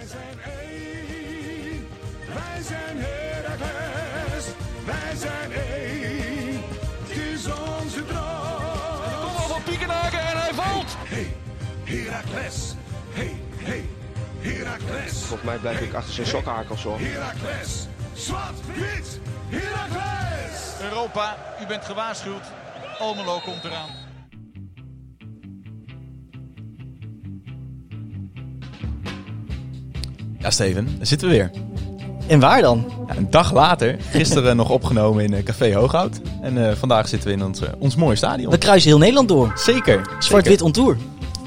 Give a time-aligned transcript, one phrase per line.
[0.00, 1.88] Wij zijn één,
[2.34, 4.44] wij zijn Heracles,
[4.84, 6.62] wij zijn één,
[7.06, 9.20] het is onze droom.
[9.20, 10.96] Kom op van Piekenhaken en hij valt.
[10.98, 11.36] Hey,
[11.84, 12.74] Heracles,
[13.10, 13.88] hey, hey,
[14.38, 16.98] Heracles, Volgens mij blijf ik achter zijn sokhakels hoor.
[17.00, 20.80] Heracles, zwart, wit, Heracles.
[20.80, 22.44] Europa, u bent gewaarschuwd.
[22.98, 23.99] Almelo komt eraan.
[30.40, 31.50] Ja, Steven, daar zitten we weer.
[32.26, 32.84] En waar dan?
[33.06, 36.20] Ja, een dag later, gisteren nog opgenomen in eh, Café Hooghout.
[36.42, 38.50] En eh, vandaag zitten we in ons, eh, ons mooie stadion.
[38.50, 39.52] We kruisen heel Nederland door.
[39.54, 40.16] Zeker.
[40.18, 40.96] Zwart-wit on tour.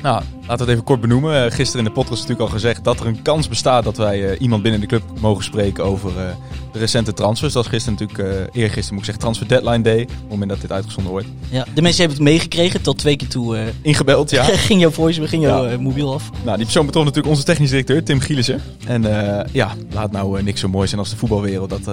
[0.02, 1.46] Nou, laten we het even kort benoemen.
[1.46, 4.30] Eh, gisteren in de podcast natuurlijk al gezegd dat er een kans bestaat dat wij
[4.30, 6.26] eh, iemand binnen de club mogen spreken over eh,
[6.72, 7.54] de recente transfers.
[7.54, 10.02] Dat is gisteren natuurlijk, eergisteren moet ik zeggen, transfer deadline day.
[10.02, 11.28] Op het moment dat dit uitgezonden wordt.
[11.50, 12.82] Ja, de mensen hebben het meegekregen.
[12.82, 14.44] Tot twee keer toe Ingebeld, ja.
[14.70, 15.78] ging jouw voice, ging jouw Ja.
[15.78, 16.30] mobiel af.
[16.44, 18.62] Nou, die persoon betrof natuurlijk onze technisch directeur, Tim Gielissen.
[18.88, 19.06] En
[19.52, 21.70] ja, laat nou niks zo mooi zijn als de voetbalwereld.
[21.70, 21.86] Dat,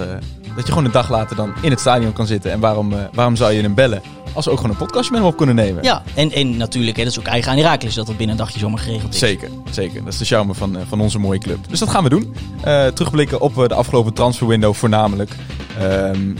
[0.57, 2.53] dat je gewoon een dag later dan in het stadion kan zitten.
[2.53, 5.31] En waarom, waarom zou je hem bellen als we ook gewoon een podcastje met hem
[5.31, 5.83] op kunnen nemen?
[5.83, 8.59] Ja, en, en natuurlijk, hè, dat is ook eigen aan Herakles dat dat binnen dagje
[8.59, 9.19] zomaar geregeld is.
[9.19, 10.05] Zeker, zeker.
[10.05, 11.59] Dat is de charme van, eh, van onze mooie club.
[11.69, 12.35] Dus dat gaan we doen.
[12.63, 15.31] Eh, terugblikken op eh, de afgelopen transferwindow voornamelijk.
[15.79, 16.35] Ehm,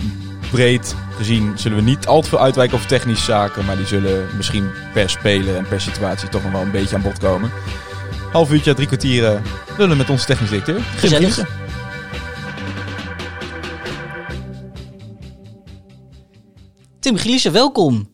[0.51, 3.65] breed gezien zullen we niet al te veel uitwijken over technische zaken.
[3.65, 7.03] Maar die zullen misschien per speler en per situatie toch nog wel een beetje aan
[7.03, 7.51] bod komen.
[8.33, 9.41] Half uurtje, drie kwartier eh,
[9.79, 10.77] lullen met onze technisch directeur.
[10.77, 11.49] Tim Gezellig.
[17.01, 18.10] Tim Gielissen, welkom.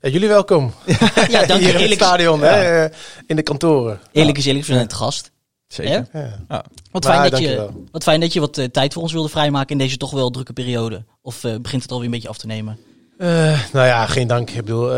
[0.00, 0.72] Ja, jullie welkom.
[1.28, 1.56] Ja, dank je.
[1.58, 4.00] Hier in het Eerlijk, stadion, hè, eh, in de kantoren.
[4.12, 5.30] eerlijk is eerlijk, we zijn het gast.
[5.66, 6.08] Zeker.
[6.12, 6.38] Ja.
[6.48, 6.64] Ja.
[6.90, 9.70] Wat, Maar, fijn dat je, wat fijn dat je wat tijd voor ons wilde vrijmaken
[9.70, 11.04] in deze toch wel drukke periode.
[11.22, 12.78] Of eh, begint het alweer een beetje af te nemen?
[13.18, 13.28] Eh,
[13.72, 14.50] nou ja, geen dank.
[14.50, 14.90] Ik bedoel,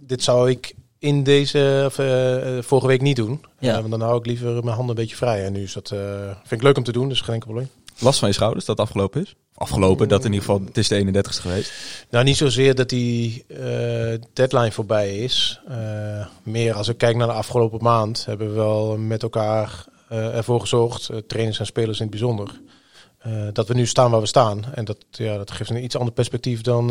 [0.00, 1.94] dit zou ik in deze, of,
[2.66, 3.44] vorige week niet doen.
[3.58, 3.72] Ja.
[3.74, 5.44] Eh, want dan hou ik liever mijn handen een beetje vrij.
[5.44, 7.70] En nu is dat, eh, vind ik leuk om te doen, dus geen enkel probleem.
[7.98, 9.34] Last van je schouders dat het afgelopen is?
[9.58, 11.72] Afgelopen, dat in ieder geval, het is de 31ste geweest.
[12.10, 13.58] Nou, niet zozeer dat die eh,
[14.32, 15.60] deadline voorbij is.
[15.68, 20.36] Eh, meer als ik kijk naar de afgelopen maand, hebben we wel met elkaar eh,
[20.36, 22.60] ervoor gezorgd, trainers en spelers in het bijzonder,
[23.52, 24.64] dat we nu staan waar we staan.
[24.74, 26.88] En dat, ja, dat geeft een iets ander perspectief dan,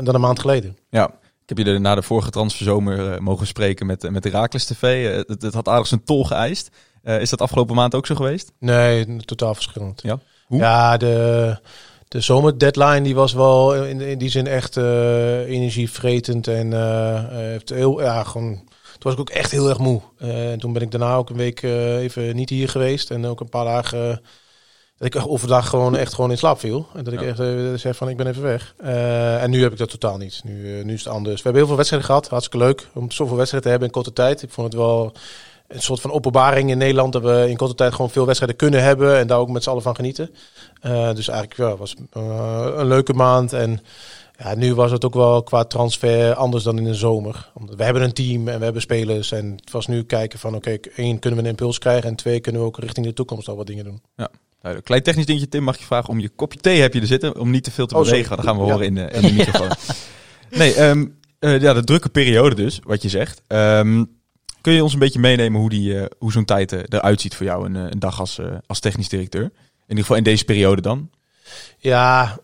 [0.00, 0.76] dan een maand geleden.
[0.90, 1.06] Ja,
[1.42, 5.14] ik heb jullie na de vorige transferzomer mogen spreken met, met Herakles TV.
[5.26, 6.70] Het, het had aardig zijn tol geëist.
[7.02, 8.52] Is dat afgelopen maand ook zo geweest?
[8.58, 10.02] Nee, totaal verschillend.
[10.02, 10.18] Ja.
[10.46, 10.58] Hoe?
[10.58, 11.56] Ja, de,
[12.08, 16.46] de zomerdeadline die was wel in, in die zin echt eh, energievretend.
[16.48, 20.00] En eh, heeft heel, ja, gewoon, toen was ik ook echt heel erg moe.
[20.18, 23.10] Eh, en toen ben ik daarna ook een week eh, even niet hier geweest.
[23.10, 24.16] En ook een paar dagen eh,
[24.98, 26.86] dat ik overdag gewoon echt gewoon in slaap viel.
[26.94, 27.26] En dat ik Ja.
[27.26, 28.74] echt eh, zei van ik ben even weg.
[28.78, 30.40] Eh, en nu heb ik dat totaal niet.
[30.44, 31.34] Nu, eh, nu is het anders.
[31.36, 32.28] We hebben heel veel wedstrijden gehad.
[32.28, 34.42] Hartstikke leuk om zoveel wedstrijden te hebben in korte tijd.
[34.42, 35.12] Ik vond het wel
[35.68, 37.12] een soort van openbaring in Nederland.
[37.12, 39.18] Dat we in korte tijd gewoon veel wedstrijden kunnen hebben.
[39.18, 40.30] En daar ook met z'n allen van genieten.
[40.80, 43.52] Eh, dus eigenlijk ja, was eh, een leuke maand.
[43.52, 43.80] En
[44.38, 47.50] ja, nu was het ook wel qua transfer anders dan in de zomer.
[47.54, 49.32] Omdat we hebben een team en we hebben spelers.
[49.32, 52.08] En het was nu kijken van oké, één kunnen we een impuls krijgen.
[52.08, 54.02] En twee kunnen we ook richting de toekomst al wat dingen doen.
[54.60, 54.84] Duidelijk.
[54.84, 57.38] Klein technisch dingetje, Tim, mag je vragen om je kopje thee heb je er zitten.
[57.40, 58.36] Om niet te veel te Oh, bewegen.
[58.36, 58.70] Dat gaan we Ja.
[58.72, 59.70] horen in de, in de microfoon.
[60.50, 61.06] Nee, ehm,
[61.38, 63.42] eh, ja, de drukke periode dus, wat je zegt.
[63.46, 64.04] Ehm,
[64.68, 67.34] kun je ons een beetje meenemen hoe, die, eh, hoe zo'n tijd eh, eruit ziet
[67.34, 69.42] voor jou, een, eh, een dag als, eh, als technisch directeur?
[69.42, 69.50] In
[69.88, 71.10] ieder geval in deze periode dan.
[71.78, 72.38] Ja,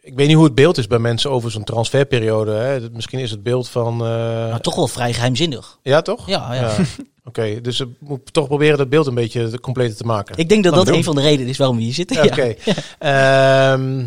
[0.00, 2.50] ik weet niet hoe het beeld is bij mensen over zo'n transferperiode.
[2.52, 2.90] Hè.
[2.90, 3.92] Misschien is het beeld van...
[3.92, 5.78] eh, Maar toch wel vrij geheimzinnig.
[5.82, 6.26] Ja, toch?
[6.26, 6.76] Ja, ja.
[7.24, 10.36] Oké, dus ik moet toch proberen dat beeld een beetje te- completer te maken.
[10.36, 12.16] Ik denk dat Kan dat een van de redenen is waarom we hier zitten.
[12.16, 12.30] Ja, Ja.
[12.30, 12.54] Oké.
[12.98, 14.04] Ehm,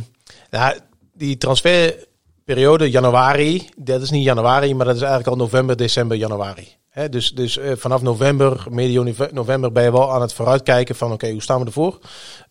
[0.49, 0.77] nou,
[1.13, 6.67] die transferperiode januari, dat is niet januari, maar dat is eigenlijk al november, december, januari.
[7.09, 11.11] Dus dus eh, vanaf november, medio nove- november, ben je wel aan het vooruitkijken van
[11.11, 11.99] oké, hoe staan we ervoor?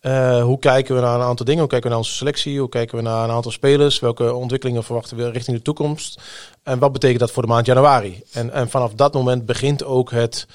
[0.00, 1.60] Eh, hoe kijken we naar een aantal dingen?
[1.60, 2.58] Hoe kijken we naar onze selectie?
[2.60, 3.98] Hoe kijken we naar een aantal spelers?
[4.00, 6.20] Welke ontwikkelingen verwachten we richting de toekomst?
[6.62, 8.22] En wat betekent dat voor de maand januari?
[8.32, 10.46] En, en vanaf dat moment begint ook het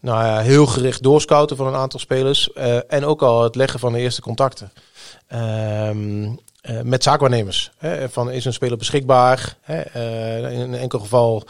[0.00, 2.52] nou ja, heel gericht doorscouten van een aantal spelers.
[2.52, 4.72] eh, en ook al het leggen van de eerste contacten.
[5.26, 5.90] Eh,
[6.82, 7.70] met zaakwaarnemers.
[7.76, 9.56] Hè, van is een speler beschikbaar?
[9.60, 9.80] Hè,
[10.50, 11.42] in een enkel geval,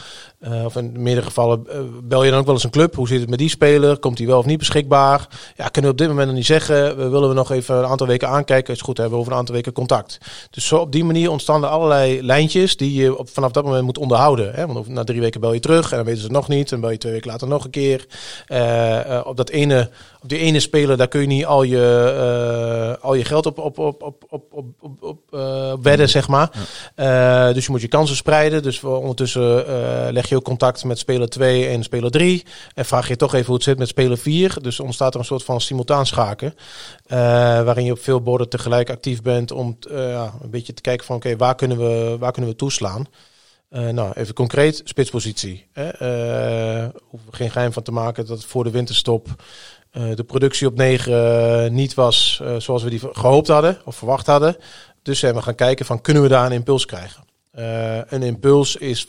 [0.42, 2.94] eh, of in meerdere gevallen, eh, bel je dan ook wel eens een club.
[2.94, 3.98] Hoe zit het met die speler?
[3.98, 5.28] Komt hij wel of niet beschikbaar?
[5.56, 6.96] Ja, kunnen we op dit moment nog niet zeggen.
[6.96, 8.74] We willen we nog even een aantal weken aankijken.
[8.74, 10.18] Is goed, hebben we over een aantal weken contact.
[10.50, 13.84] Dus zo op die manier ontstaan er allerlei lijntjes die je op, vanaf dat moment
[13.84, 14.54] moet onderhouden.
[14.54, 14.66] Hè?
[14.66, 16.72] Want na drie weken bel je terug en dan weten ze het nog niet.
[16.72, 18.06] En bel je twee weken later nog een keer.
[18.46, 19.90] Eh, op dat ene,
[20.22, 22.12] de ene speler, daar kun je niet al je,
[22.96, 26.50] eh, al je geld op, op, op, op, op, op, op, eh, wedden, zeg maar.
[26.94, 28.62] Eh, dus je moet je kansen spreiden.
[28.62, 29.64] Dus ondertussen
[30.12, 32.44] leg je ook contact met speler 2 en speler 3.
[32.74, 34.56] En vraag je toch even hoe het zit met speler 4.
[34.62, 36.54] Dus ontstaat er een soort van simultaan schaken.
[37.64, 41.16] waarin je op veel borden tegelijk actief bent om ja, een beetje te kijken van
[41.16, 43.06] oké, waar kunnen we waar kunnen we toeslaan?
[43.68, 45.66] Nou, even concreet, spitspositie.
[45.72, 45.88] Hè?
[46.84, 49.28] Uh, hoef geen geheim van te maken dat voor de winterstop
[49.92, 54.26] eh, de productie op 9 niet was eh, zoals we die gehoopt hadden of verwacht
[54.26, 54.56] hadden.
[55.02, 57.24] Dus zijn we gaan kijken van kunnen we daar een impuls krijgen.
[57.50, 59.06] Eh, een impuls is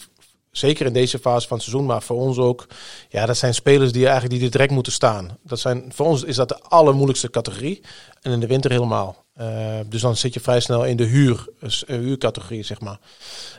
[0.52, 2.68] zeker in deze fase van het seizoen, maar voor ons ook.
[3.10, 5.38] Ja, dat zijn spelers die eigenlijk die direct moeten staan.
[5.44, 7.82] Dat zijn, voor ons is dat de allermoeilijkste categorie.
[8.22, 9.23] En in de winter helemaal.
[9.34, 13.00] Eh, dus dan zit je vrij snel in de huur, eh, huurcategorie, zeg maar.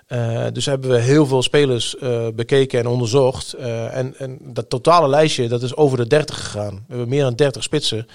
[0.06, 1.96] Eh, dus hebben we heel veel spelers
[2.34, 3.52] bekeken en onderzocht.
[3.52, 6.74] En, en dat totale lijstje, dat is over de 30 gegaan.
[6.74, 8.06] We hebben meer dan 30 spitsen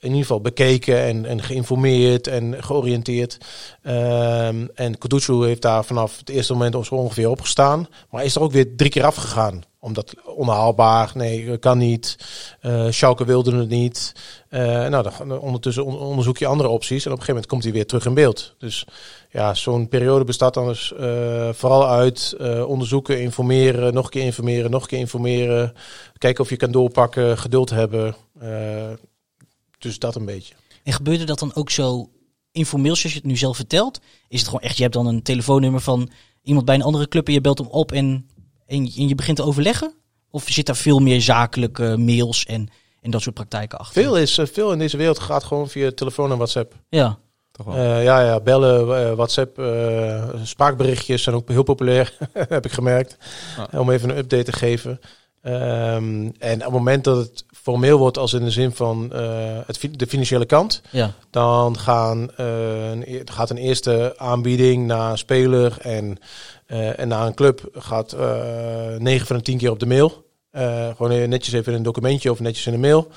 [0.00, 3.38] in ieder geval bekeken en, en geïnformeerd en georiënteerd.
[3.82, 7.88] Ehm, en Kuducu heeft daar vanaf het eerste moment ongeveer opgestaan.
[8.10, 9.62] Maar is er ook weer drie keer afgegaan.
[9.80, 12.16] Omdat onhaalbaar, nee, kan niet.
[12.60, 14.12] Eh Schalke wilde het niet.
[14.48, 17.04] Eh, nou, dan, ondertussen on- onderzoek je andere opties.
[17.04, 18.54] En op een gegeven moment komt hij weer terug in beeld.
[18.58, 18.86] Dus
[19.30, 22.36] ja, zo'n periode bestaat dan dus eh, vooral uit
[22.66, 25.72] onderzoeken, informeren, nog een keer informeren, nog een keer informeren.
[26.18, 28.16] Kijken of je kan doorpakken, geduld hebben.
[29.78, 30.54] Dus dat een beetje.
[30.84, 32.10] En gebeurde dat dan ook zo
[32.52, 34.00] informeel zoals je het nu zelf vertelt?
[34.28, 36.10] Is het gewoon echt, je hebt dan een telefoonnummer van
[36.42, 38.28] iemand bij een andere club en je belt hem op en,
[38.68, 39.92] en, en je begint te overleggen?
[40.30, 42.68] Of zit daar veel meer zakelijke mails en,
[43.00, 44.02] en dat soort praktijken achter?
[44.02, 46.74] Veel, is, eh, veel in deze wereld gaat gewoon via telefoon en WhatsApp.
[46.88, 47.18] Ja,
[47.52, 47.76] Toch wel.
[47.76, 53.16] Eh, ja, ja, bellen, eh, WhatsApp, eh, spraakberichtjes zijn ook heel populair, heb ik gemerkt.
[53.72, 55.00] Om even een update te geven.
[55.42, 59.58] Ehm, en op het moment dat het formeel wordt als in de zin van eh,
[59.66, 61.12] het, fi- de financiële kant, ja.
[61.30, 66.18] dan gaan, eh, een, e- gaat een eerste aanbieding naar een speler en,
[66.68, 70.26] eh, en naar een club gaat eh 9 van de 10 keer op de mail.
[70.50, 73.08] Eh, gewoon netjes even in een documentje of netjes in een mail.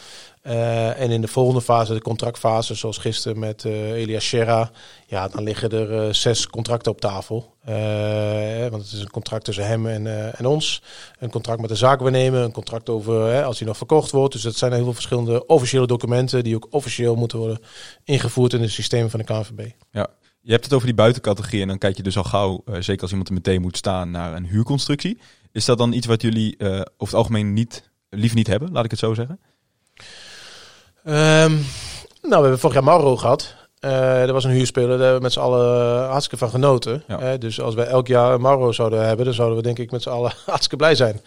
[0.42, 4.72] En in de volgende fase, de contractfase, zoals gisteren met Elias Serra,
[5.08, 7.56] ja, dan liggen er zes contracten op tafel.
[8.70, 10.82] Want het is een contract tussen hem en, en ons.
[11.20, 14.34] Een contract met de zaakwaarnemer, een contract over als hij nog verkocht wordt.
[14.34, 17.60] Dus dat zijn heel veel verschillende officiële documenten die ook officieel moeten worden
[18.04, 19.72] ingevoerd in het systeem van de KNVB.
[20.42, 23.02] Je hebt het over die buitencategorie en dan kijk je dus al gauw, eh, zeker
[23.02, 25.20] als iemand er meteen moet staan, naar een huurconstructie.
[25.52, 28.86] Is dat dan iets wat jullie eh, over het algemeen niet, liever niet hebben, laat
[28.86, 29.40] ik het zo zeggen?
[31.04, 31.52] Ehm,
[32.22, 33.56] nou, we hebben vorig jaar Mauro gehad.
[33.80, 37.04] Eh er was een huurspeler, daar hebben we met z'n allen hartstikke van genoten.
[37.08, 37.20] Ja.
[37.20, 39.92] Eh, dus als wij elk jaar een Mauro zouden hebben, dan zouden we denk ik
[39.92, 41.22] met z'n allen hartstikke blij zijn.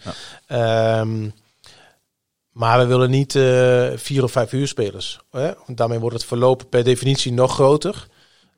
[0.47, 1.29] Ehm,
[2.51, 5.19] maar we willen niet eh, vier of vijf huurspelers.
[5.31, 5.51] Hè?
[5.65, 8.07] Want daarmee wordt het verloop per definitie nog groter.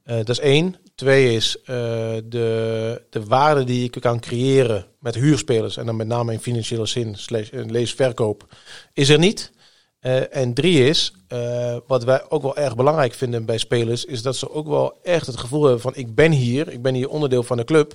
[0.07, 0.75] Eh, dat is één.
[0.95, 1.75] Twee is eh,
[2.24, 5.77] de, de waarde die je kan creëren met huurspelers.
[5.77, 8.56] En dan met name in financiële zin, slash, eh, lees verkoop,
[8.94, 9.51] is er niet.
[10.00, 11.13] Eh, en drie is,
[11.88, 15.25] wat wij ook wel erg belangrijk vinden bij spelers, is dat ze ook wel echt
[15.25, 17.94] het gevoel hebben van ik ben hier, ik ben hier onderdeel van de club.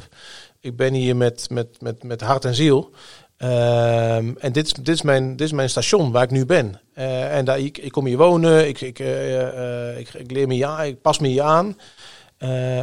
[0.60, 2.90] Ik ben hier met, met, met, met hart en ziel.
[3.42, 6.80] Ehm, en dit is, dit, is mijn, dit is mijn station waar ik nu ben.
[6.94, 10.46] Eh, en daar, ik, ik kom hier wonen, ik, ik, eh, eh, ik, ik leer
[10.46, 11.78] me aan, ik pas me hier aan.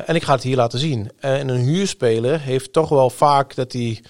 [0.06, 1.12] En ik ga het hier laten zien.
[1.20, 4.04] En een huurspeler heeft toch wel vaak dat hij...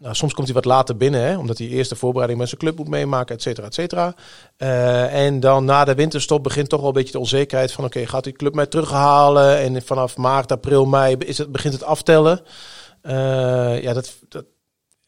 [0.00, 2.60] Nou, soms komt hij wat later binnen, hè, omdat hij eerst de voorbereiding met zijn
[2.60, 4.14] club moet meemaken, et cetera, et cetera.
[5.08, 7.84] En dan na de winterstop begint toch wel een beetje de onzekerheid van...
[7.84, 9.58] oké, gaat die club mij terughalen?
[9.58, 12.40] En vanaf maart, april, mei is het, begint het aftellen.
[13.82, 14.44] Ja, dat, dat,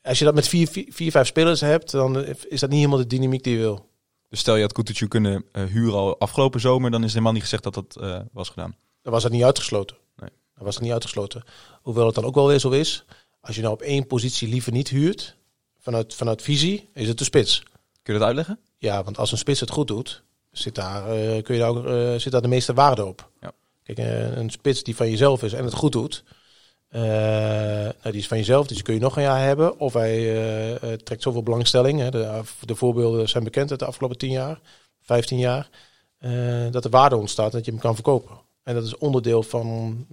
[0.02, 2.98] als je dat met vier, vier, vier, vijf spelers hebt, dan is dat niet helemaal
[2.98, 3.88] de dynamiek die je wil.
[4.30, 7.42] Dus stel je had Kutucu kunnen eh, huren al afgelopen zomer, dan is helemaal niet
[7.42, 8.76] gezegd dat dat eh, was gedaan.
[9.02, 9.96] Dan was het niet uitgesloten.
[10.16, 10.30] Nee.
[10.54, 11.42] Dan was het niet uitgesloten.
[11.82, 13.04] Hoewel het dan ook wel weer zo is.
[13.40, 15.36] Als je nou op één positie liever niet huurt,
[15.78, 17.62] vanuit, vanuit visie, is het de spits.
[18.02, 18.58] Kun je dat uitleggen?
[18.78, 22.20] Ja, want als een spits het goed doet, zit daar, eh, kun je daar, ook,
[22.20, 23.30] zit daar de meeste waarde op.
[23.40, 23.52] Ja.
[23.82, 23.98] Kijk,
[24.36, 26.24] een spits die van jezelf is en het goed doet,
[26.90, 29.78] eh, nou, die is van jezelf, dus die kun je nog een jaar hebben.
[29.78, 32.00] Of hij eh, eh, trekt zoveel belangstelling.
[32.00, 32.10] Hè.
[32.10, 34.60] De, de voorbeelden zijn bekend uit de afgelopen 10 jaar,
[35.02, 35.68] 15 jaar.
[36.70, 38.38] dat er waarde ontstaat dat je hem kan verkopen.
[38.62, 40.06] En dat is onderdeel van,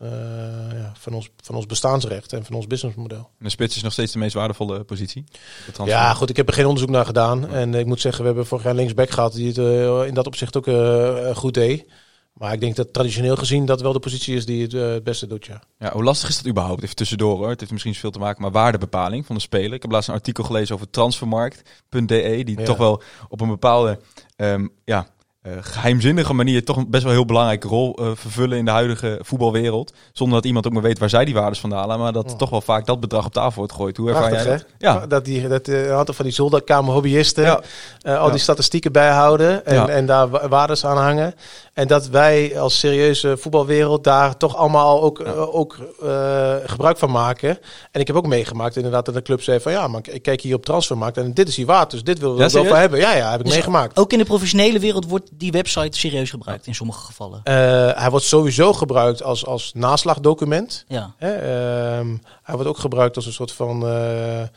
[0.74, 3.18] ja, van, ons, van ons bestaansrecht en van ons businessmodel.
[3.18, 5.24] En de spits is nog steeds de meest waardevolle positie.
[5.86, 7.50] Ja, goed, ik heb er geen onderzoek naar gedaan.
[7.50, 10.58] En ik moet zeggen, we hebben vorig jaar linksback gehad die het in dat opzicht
[10.58, 10.68] ook
[11.36, 11.86] goed deed.
[12.38, 15.04] Maar ik denk dat traditioneel gezien dat wel de positie is die het eh, het
[15.04, 15.62] beste doet, ja.
[15.80, 16.84] Ja, hoe lastig is dat überhaupt?
[16.84, 17.50] Even tussendoor hoor.
[17.50, 19.74] Het heeft misschien veel te maken met waardebepaling van de speler.
[19.74, 22.66] Ik heb laatst een artikel gelezen over transfermarkt.de, die Ja.
[22.66, 24.00] toch wel op een bepaalde,
[24.36, 25.08] ehm, ja,
[25.62, 29.94] geheimzinnige manier toch een best wel heel belangrijke rol eh, vervullen in de huidige voetbalwereld.
[30.14, 32.00] Zonder dat iemand ook maar weet waar zij die waardes vandaan halen.
[32.00, 32.36] Maar dat Ja.
[32.36, 33.98] toch wel vaak dat bedrag op tafel wordt gegooid.
[33.98, 34.66] Hoe ervaar jij dat?
[34.78, 35.08] Ja.
[35.08, 37.62] Dat die, dat eh, een aantal van die zolderkamer hobbyisten Ja.
[38.02, 38.32] eh, al Ja.
[38.32, 39.88] die statistieken bijhouden en, Ja.
[39.88, 41.34] en daar wa- waardes aan hangen.
[41.74, 47.12] En dat wij als serieuze voetbalwereld daar toch allemaal ook, eh, ook eh, gebruik van
[47.12, 47.58] maken.
[47.92, 50.42] En ik heb ook meegemaakt inderdaad dat de club zei van ja, maar ik kijk
[50.42, 53.00] hier op transfermarkt en dit is hier waard, dus dit willen we wel voor hebben.
[53.00, 53.98] Ja, ja, heb ik Dus meegemaakt.
[54.00, 57.42] Ook in de professionele wereld wordt die website serieus gebruikt in sommige gevallen.
[57.44, 57.54] Eh,
[58.02, 60.84] hij wordt sowieso gebruikt als, als naslagdocument.
[60.88, 61.14] Ja.
[61.18, 64.50] Hè, ehm, hij wordt ook gebruikt als een soort van eh, eh,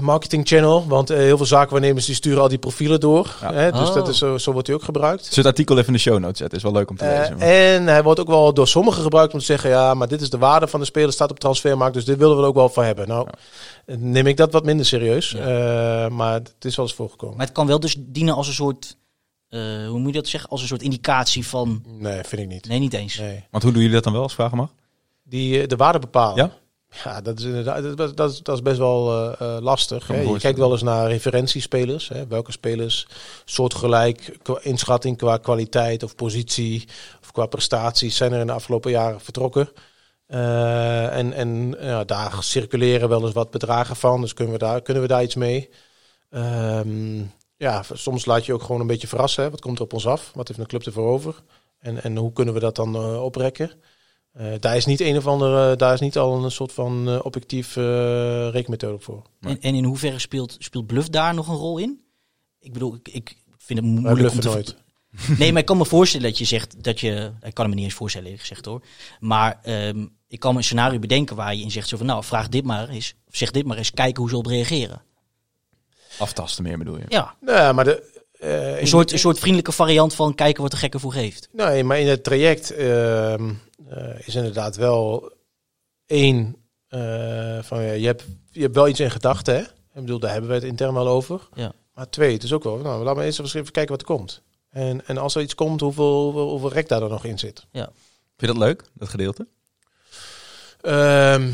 [0.00, 0.86] marketing channel.
[0.86, 3.36] Want heel veel zakenwaarnemers die sturen al die profielen door.
[3.40, 3.52] Ja.
[3.52, 3.94] Hè, dus Oh.
[3.94, 5.26] dat is, zo, zo wordt hij ook gebruikt.
[5.26, 7.36] Dus het artikel even in de show notes zetten is wel leuk om te lezen.
[7.38, 9.70] maar- en hij wordt ook wel door sommigen gebruikt om te zeggen...
[9.70, 11.94] ja, maar dit is de waarde van de speler, staat op transfermarkt...
[11.94, 13.08] dus dit willen we er ook wel voor hebben.
[13.08, 13.28] Nou,
[13.86, 15.30] neem ik dat wat minder serieus.
[15.30, 15.38] Ja.
[16.04, 17.36] Eh, maar het is wel eens voorgekomen.
[17.36, 18.96] Maar het kan wel dus dienen als een soort,
[19.48, 22.68] eh, hoe moet je dat zeggen, als een soort indicatie van, Nee, vind ik niet.
[22.68, 23.18] nee niet eens.
[23.18, 23.44] Nee.
[23.50, 24.70] Want hoe doen jullie dat dan wel, als ik vragen mag?
[25.24, 26.36] Die eh, de waarde bepalen.
[26.44, 26.52] Ja?
[27.04, 30.06] Ja, dat is inderdaad dat, dat, is, dat is best wel eh, lastig.
[30.06, 30.20] Hè.
[30.20, 32.08] Je kijkt wel eens naar referentiespelers.
[32.08, 32.26] Hè.
[32.26, 33.06] Welke spelers
[33.44, 36.88] soortgelijk qua inschatting qua kwaliteit of positie
[37.22, 39.68] of qua prestaties zijn er in de afgelopen jaren vertrokken.
[40.26, 44.20] Eh, en en ja, daar circuleren wel eens wat bedragen van.
[44.20, 45.68] Dus kunnen we daar, kunnen we daar iets mee?
[46.30, 47.22] Ehm,
[47.58, 49.44] ja, soms laat je ook gewoon een beetje verrassen.
[49.44, 49.50] Hè.
[49.50, 50.30] Wat komt er op ons af?
[50.34, 51.42] Wat heeft een club ervoor over?
[51.78, 53.70] En, en hoe kunnen we dat dan eh, oprekken?
[54.32, 57.18] Eh, daar is niet een of andere, daar is niet al een soort van eh,
[57.22, 59.22] objectief eh rekenmethode voor.
[59.40, 62.00] En, en in hoeverre speelt, speelt bluff daar nog een rol in?
[62.58, 64.48] Ik bedoel, ik, ik vind het moeilijk om te...
[64.48, 64.76] nooit.
[65.38, 67.32] Nee, maar ik kan me voorstellen dat je zegt dat je...
[67.42, 68.82] Ik kan me niet eens voorstellen, eerlijk gezegd hoor.
[69.20, 72.06] Maar ehm, ik kan me een scenario bedenken waar je in zegt zo van...
[72.06, 73.14] Nou, vraag dit maar eens.
[73.28, 73.90] Of zeg dit maar eens.
[73.90, 75.02] Kijken hoe ze op reageren.
[76.18, 77.04] Aftasten meer bedoel je?
[77.08, 80.76] Ja, Nou, maar de, eh, een soort, een soort vriendelijke variant van kijken wat de
[80.76, 81.48] gekke voor geeft.
[81.52, 83.50] Nee, maar in het traject ehm,
[83.88, 85.32] eh, is inderdaad wel
[86.06, 86.56] één
[86.88, 89.60] eh, van ja, je hebt, je hebt wel iets in gedachten, hè?
[89.60, 91.48] Ik bedoel, daar hebben we het intern wel over.
[91.54, 91.72] Ja.
[91.94, 94.42] Maar twee, het is ook wel, nou, laten we eerst even kijken wat er komt.
[94.70, 97.66] En, en als er iets komt, hoeveel, hoeveel, hoeveel rek daar dan nog in zit.
[98.36, 99.46] Vind je dat leuk, dat gedeelte?
[100.80, 101.50] Ehm,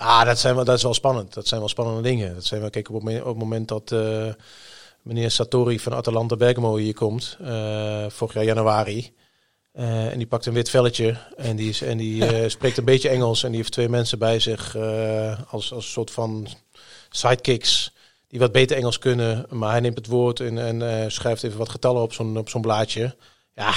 [0.00, 1.34] ah, dat, zijn wel, dat is wel spannend.
[1.34, 2.34] Dat zijn wel spannende dingen.
[2.34, 4.32] Dat zijn wel, kijk, op het moment, op het moment dat eh,
[5.02, 9.12] meneer Satori van Atalanta Bergamo hier komt, eh, vorig jaar januari.
[9.72, 13.08] eh, en die pakt een wit velletje en die, is, en die spreekt een beetje
[13.08, 13.42] Engels.
[13.42, 14.76] En die heeft twee mensen bij zich
[15.50, 16.46] als, als een soort van
[17.10, 17.92] sidekicks.
[18.28, 19.46] Die wat beter Engels kunnen.
[19.48, 22.60] Maar hij neemt het woord en, en schrijft even wat getallen op zo'n op zo'n
[22.60, 23.16] blaadje.
[23.54, 23.72] Ja,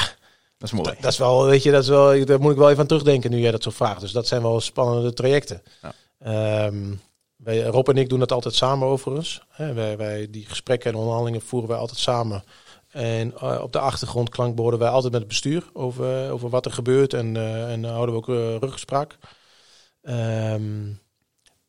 [0.58, 0.96] Dat is mooi.
[1.02, 3.32] dat is wel, weet je, dat is wel, daar moet ik wel even aan terugdenken
[3.32, 4.02] nu jij dat zo vraagt.
[4.02, 5.62] Dus dat zijn wel spannende trajecten.
[5.82, 5.94] Ja.
[6.24, 6.94] Ehm,
[7.36, 9.42] wij, Rob en ik doen dat altijd samen overigens.
[9.50, 12.44] Hè, wij, wij, die gesprekken en onderhandelingen voeren wij altijd samen.
[12.90, 16.72] En eh, op de achtergrond klankborden wij altijd met het bestuur over, over wat er
[16.72, 17.14] gebeurt.
[17.14, 19.18] En, eh, en houden we ook uh, ruggespraak.
[20.02, 20.92] Ehm,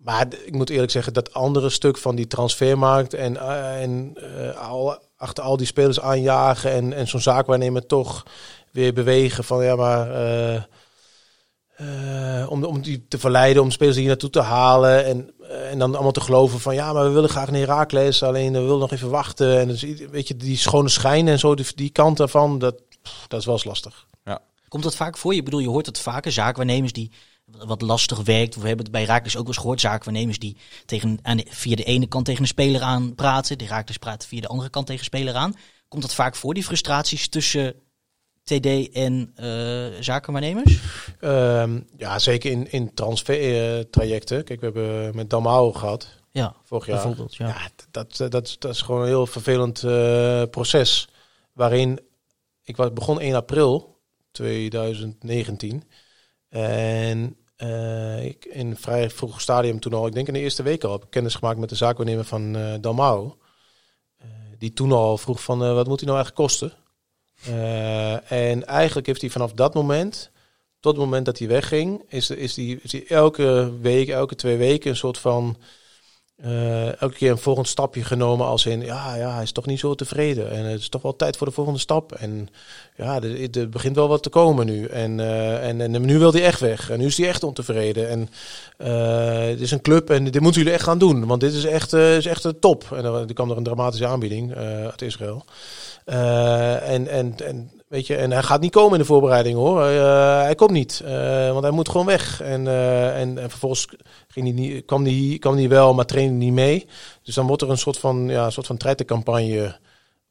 [0.05, 4.69] maar ik moet eerlijk zeggen, dat andere stuk van die transfermarkt en, eh, en eh,
[4.69, 8.27] al, achter al die spelers aanjagen en, en zo'n zaakwaarnemer toch
[8.71, 10.07] weer bewegen van ja, maar
[11.77, 15.71] eh, eh, om, om die te verleiden, om spelers hier naartoe te halen en, eh,
[15.71, 18.61] en dan allemaal te geloven van ja, maar we willen graag naar Herakles, alleen we
[18.61, 21.91] willen nog even wachten en dus, weet je, die schone schijn en zo, die, die
[21.91, 22.83] kant daarvan, dat,
[23.29, 24.07] dat is wel eens lastig.
[24.75, 25.33] Komt dat vaak voor?
[25.33, 26.33] Je Ik bedoel, je hoort het vaker.
[26.33, 27.11] Zaakwaarnemers die
[27.45, 28.55] wat lastig werkt.
[28.55, 29.81] We hebben het bij Raakles ook wel eens gehoord.
[29.81, 33.59] Zaakwaarnemers die tegen, aan de- via de ene kant tegen een speler aan praten.
[33.59, 35.55] De Raakles praten via de andere kant tegen een speler aan.
[35.89, 37.75] Komt dat vaak voor, die frustraties tussen
[38.45, 40.81] TD en eh zakenwaarnemers?
[41.21, 44.45] Ehm, ja, zeker in, in transfertrajecten.
[44.45, 46.97] Kijk, we hebben met Damao gehad Ja, vorig jaar.
[46.97, 47.35] bijvoorbeeld.
[47.37, 47.47] Ja.
[47.49, 51.09] Ja, dat, dat, dat, is- dat is gewoon een heel vervelend eh, proces.
[51.53, 52.01] Waarin
[52.63, 54.01] ik was, begon 1 april
[54.33, 55.83] 2019.
[56.49, 60.63] En eh, ik in een vrij vroeg stadium toen al, ik denk in de eerste
[60.63, 63.33] week al, heb ik kennis gemaakt met de zaakwaarnemer van eh Dalmau.
[64.17, 64.27] Eh,
[64.59, 66.73] die toen al vroeg van, eh, wat moet hij nou eigenlijk kosten?
[67.47, 70.31] Eh, en eigenlijk heeft hij vanaf dat moment,
[70.81, 74.97] tot het moment dat hij wegging, is, is, die, elke week, elke twee weken een
[74.97, 75.57] soort van
[76.35, 79.79] eh, elke keer een volgend stapje genomen als in, ja, ja, hij is toch niet
[79.79, 80.51] zo tevreden.
[80.51, 82.13] En het is toch wel tijd voor de volgende stap.
[82.13, 82.49] En
[82.97, 84.87] ja, er, begint wel wat te komen nu.
[84.87, 86.91] En, eh, en, en nu wil hij echt weg.
[86.91, 88.09] En nu is hij echt ontevreden.
[88.09, 88.29] En
[89.49, 91.27] het is een club en dit moeten jullie echt gaan doen.
[91.27, 92.93] Want dit is echt, is echt een top.
[92.93, 95.45] En dan kwam er een dramatische aanbieding uit Israël.
[96.05, 99.83] Eh, en, en, en, weet je, en hij gaat niet komen in de voorbereiding hoor.
[99.85, 102.41] Eh, hij komt niet, eh, want hij moet gewoon weg.
[102.41, 102.69] En,
[103.15, 103.87] en, en vervolgens
[104.29, 106.87] ging hij niet, kwam, hij, kwam hij wel, maar trainde niet mee.
[107.23, 109.79] Dus dan wordt er een soort van, ja, een soort van treitencampagne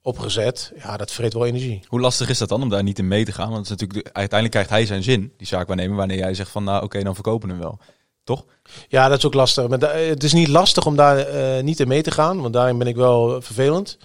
[0.01, 0.71] opgezet.
[0.83, 1.81] Ja, dat vreet wel energie.
[1.87, 3.51] Hoe lastig is dat dan om daar niet in mee te gaan?
[3.51, 6.83] Want natuurlijk de- uiteindelijk krijgt hij zijn zin, die zaakwaarnemer, wanneer jij zegt van nou
[6.83, 7.77] oké, dan verkopen we hem wel.
[8.23, 8.45] Toch?
[8.87, 9.67] Ja, dat is ook lastig.
[9.67, 11.25] Maar het is niet lastig om daar
[11.63, 13.97] niet in mee te gaan, want daarin ben ik wel vervelend.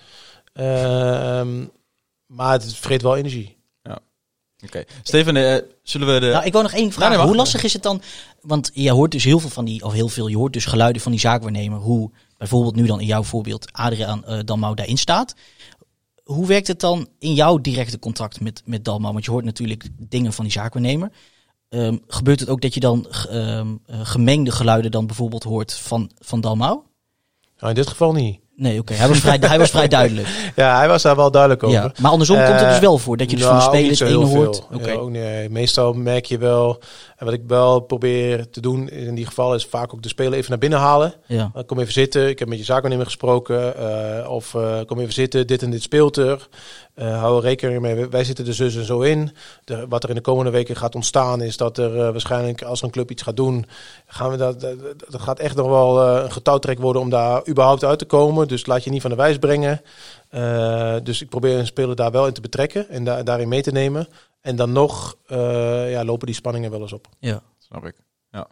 [0.59, 1.67] Ehm,
[2.27, 3.57] maar het vreet wel energie.
[4.65, 4.85] Oké.
[5.03, 6.27] Steven, eh, zullen we de...
[6.27, 7.09] Nou, ik wil nog één vraag.
[7.09, 8.03] nee, hoe lastig is het dan?
[8.41, 11.03] Want je hoort dus heel veel van die, of heel veel, je hoort dus geluiden
[11.03, 11.79] van die zaakwaarnemer.
[11.79, 15.35] Hoe bijvoorbeeld nu dan in jouw voorbeeld Adriaan eh Dalmau daarin staat.
[16.25, 19.13] Hoe werkt het dan in jouw directe contact met, met Dalmau?
[19.13, 21.11] Want je hoort natuurlijk dingen van die zaakwaarnemer.
[21.69, 26.11] Ehm, gebeurt het ook dat je dan ehm, eh, gemengde geluiden dan bijvoorbeeld hoort van,
[26.19, 26.81] van Dalmau?
[27.59, 28.41] Nou, in dit geval niet.
[28.59, 28.95] Nee, oké.
[28.95, 30.29] Hij, was vrij, hij was vrij duidelijk.
[30.57, 31.77] Ja, hij was daar wel duidelijk over.
[31.77, 31.93] Ja.
[32.01, 33.17] Maar andersom komt het Eh, dus wel voor.
[33.17, 34.67] Dat je dus nou, van de niet spelers één hoort.
[34.73, 34.91] Oké.
[34.91, 35.51] Ja, ook niet.
[35.51, 36.79] Meestal merk je wel,
[37.19, 40.33] en wat ik wel probeer te doen in die gevallen is vaak ook de speler
[40.33, 41.15] even naar binnen halen.
[41.27, 41.51] Ja.
[41.57, 43.77] Uh, kom even zitten, ik heb met je zaakwaarnemer gesproken.
[43.77, 46.49] eh, of eh, kom even zitten, dit en dit speelt er.
[46.95, 49.33] Eh, hou er rekening mee, wij zitten er zus en zo in.
[49.65, 52.91] De, wat er in de komende weken gaat ontstaan is dat er waarschijnlijk als een
[52.91, 53.67] club iets gaat doen,
[54.07, 54.77] gaan we dat, dat,
[55.09, 58.49] dat gaat echt nog wel een getouwtrek worden om daar überhaupt uit te komen.
[58.49, 59.81] Dus laat je niet van de wijs brengen.
[61.05, 63.73] Dus ik probeer een speler daar wel in te betrekken en da daarin mee te
[63.73, 64.09] nemen.
[64.41, 67.09] En dan nog eh, ja, lopen die spanningen wel eens op.
[67.21, 67.43] Ja.
[67.59, 67.95] Snap ik.
[68.31, 68.47] Ja.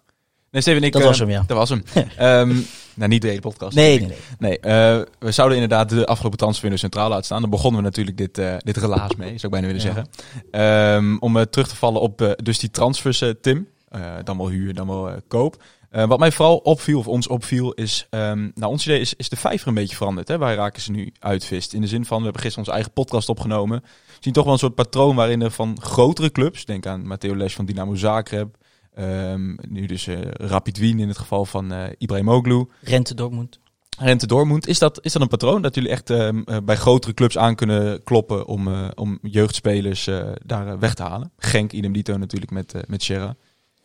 [0.50, 0.92] Nee, Steven, ik...
[0.92, 1.44] Dat eh, was hem, ja.
[1.46, 1.82] Dat was hem.
[2.16, 2.54] Ehm,
[2.94, 3.76] nou, niet de hele podcast.
[3.76, 4.18] Nee, nee, nee.
[4.38, 7.40] Nee, eh, we zouden inderdaad de afgelopen transferwindow centraal laten staan.
[7.40, 9.92] Dan begonnen we natuurlijk dit, eh, dit relaas mee, zou ik bijna willen Ja.
[9.94, 10.08] zeggen.
[10.50, 13.68] Ehm, om eh, terug te vallen op eh, dus die transfers, eh, Tim.
[13.88, 15.62] Eh, dan wel huur, dan wel eh, koop.
[15.90, 18.06] Eh, wat mij vooral opviel, of ons opviel, is...
[18.10, 20.28] ehm nou, ons idee is, is de vijver een beetje veranderd.
[20.28, 21.72] Hè, waar raken ze nu uitvist.
[21.72, 23.84] In de zin van, we hebben gisteren onze eigen podcast opgenomen.
[24.20, 26.64] Zien toch wel een soort patroon waarin er van grotere clubs...
[26.64, 28.56] Denk aan Matteo Les van Dynamo Zagreb...
[28.94, 32.66] ehm, nu dus eh Rapid Wien in het geval van eh Ibrahimoglu.
[32.80, 33.58] Rente Dortmund.
[33.98, 34.68] Rente Dortmund.
[34.68, 37.54] Is dat, is dat een patroon dat jullie echt ehm, eh, bij grotere clubs aan
[37.54, 40.10] kunnen kloppen om, om jeugdspelers
[40.44, 41.32] daar weg te halen?
[41.36, 43.36] Genk, idem dito natuurlijk met, met Sierra.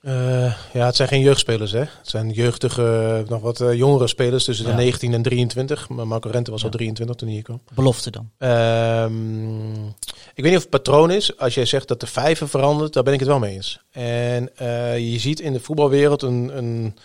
[0.01, 1.79] Eh, ja, het zijn geen jeugdspelers, hè.
[1.79, 4.71] Het zijn jeugdige, nog wat eh, jongere spelers tussen Ja.
[4.71, 5.89] de 19 en 23.
[5.89, 7.61] Maar Marco Rente was al 23 toen hij hier kwam.
[7.73, 8.29] Belofte dan.
[8.37, 9.85] Ehm,
[10.33, 11.37] ik weet niet of het patroon is.
[11.37, 13.79] Als jij zegt dat de vijver verandert, daar ben ik het wel mee eens.
[13.91, 16.57] En eh, je ziet in de voetbalwereld een...
[16.57, 16.95] een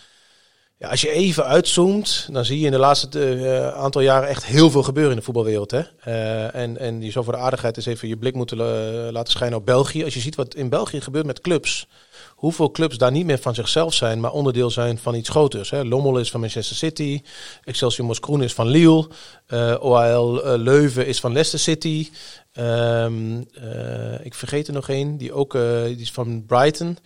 [0.79, 4.45] ja, als je even uitzoomt, dan zie je in de laatste eh, aantal jaren echt
[4.45, 5.71] heel veel gebeuren in de voetbalwereld.
[5.71, 5.81] Hè?
[5.99, 9.31] Eh, en, en je zou voor de aardigheid eens even je blik moeten eh, laten
[9.31, 10.03] schijnen op België.
[10.03, 11.87] Als je ziet wat in België gebeurt met clubs.
[12.37, 15.69] Hoeveel clubs daar niet meer van zichzelf zijn, maar onderdeel zijn van iets groters.
[15.69, 15.83] Hè?
[15.83, 17.21] Lommel is van Manchester City.
[17.63, 19.07] Excelsior Moskroen is van Lille.
[19.79, 22.09] OAL eh, Leuven is van Leicester City.
[22.51, 25.51] Ehm, eh, ik vergeet er nog één, die ook
[25.85, 26.97] die is van Brighton.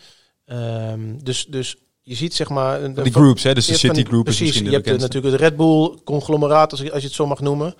[0.45, 2.83] Ehm, dus, dus je ziet zeg maar...
[2.83, 3.53] Een, Die groups, hè?
[3.53, 6.91] dus de City Group is Precies, je hebt natuurlijk het Red Bull conglomeraat, als, je-
[6.91, 7.75] als je het zo mag noemen.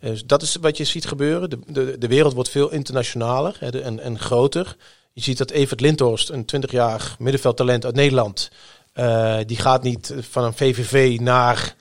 [0.00, 1.50] Dus dat is wat je ziet gebeuren.
[1.50, 4.76] De, de, de wereld wordt veel internationaler hè, en, en groter.
[5.16, 8.50] Je ziet dat Evert Lindhorst, een 20-jarig middenveldtalent uit Nederland,
[8.92, 11.74] eh, die gaat niet van een VVV naar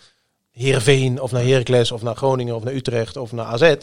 [0.51, 3.75] Heerenveen of naar Heracles of naar Groningen of naar Utrecht of naar AZ.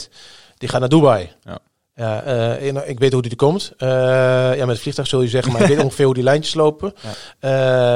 [0.59, 1.33] Die gaat naar Dubai.
[1.45, 1.59] Ja.
[1.95, 3.73] Ja, eh, ik weet hoe die er komt.
[3.79, 6.55] Eh, ja, met het vliegtuig zul je zeggen, maar ik weet ongeveer hoe die lijntjes
[6.55, 6.95] lopen.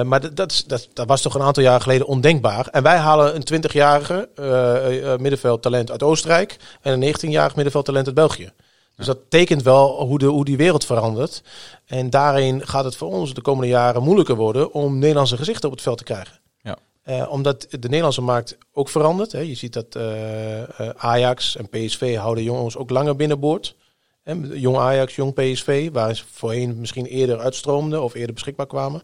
[0.08, 2.66] Maar dat, dat, is- dat, dat was toch een aantal jaren geleden ondenkbaar.
[2.68, 8.14] En wij halen een 20-jarige eh, eh, middenveldtalent uit Oostenrijk en een 19-jarig middenveldtalent uit
[8.14, 8.50] België.
[8.96, 11.42] Dus dat tekent wel hoe, de, hoe die wereld verandert.
[11.86, 15.74] En daarin gaat het voor ons de komende jaren moeilijker worden om Nederlandse gezichten op
[15.74, 16.40] het veld te krijgen.
[16.62, 16.78] Ja.
[17.02, 19.32] Eh, omdat de Nederlandse markt ook verandert.
[19.32, 19.38] Hè.
[19.40, 23.76] Je ziet dat eh, eh, Ajax en PSV houden jongens ook langer binnenboord.
[24.22, 29.02] Hè, jong Ajax, jong PSV, waar ze voorheen misschien eerder uitstroomden of eerder beschikbaar kwamen.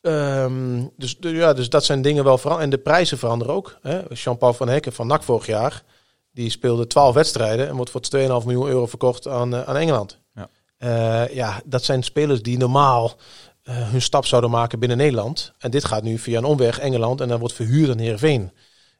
[0.00, 2.64] Ehm, dus, de- ja, dus dat zijn dingen wel veranderd.
[2.64, 3.78] En de prijzen veranderen ook.
[3.82, 4.00] hè.
[4.14, 5.82] Jean-Paul van Hekken van NAC vorig jaar,
[6.32, 10.18] die speelde 12 wedstrijden en wordt voor 2,5 miljoen euro verkocht aan, eh, aan Engeland.
[10.34, 10.48] Ja.
[10.78, 13.12] Eh, ja, dat zijn spelers die normaal
[13.62, 15.52] eh, hun stap zouden maken binnen Nederland.
[15.58, 18.52] En dit gaat nu via een omweg Engeland en dan wordt verhuurd aan Heerenveen.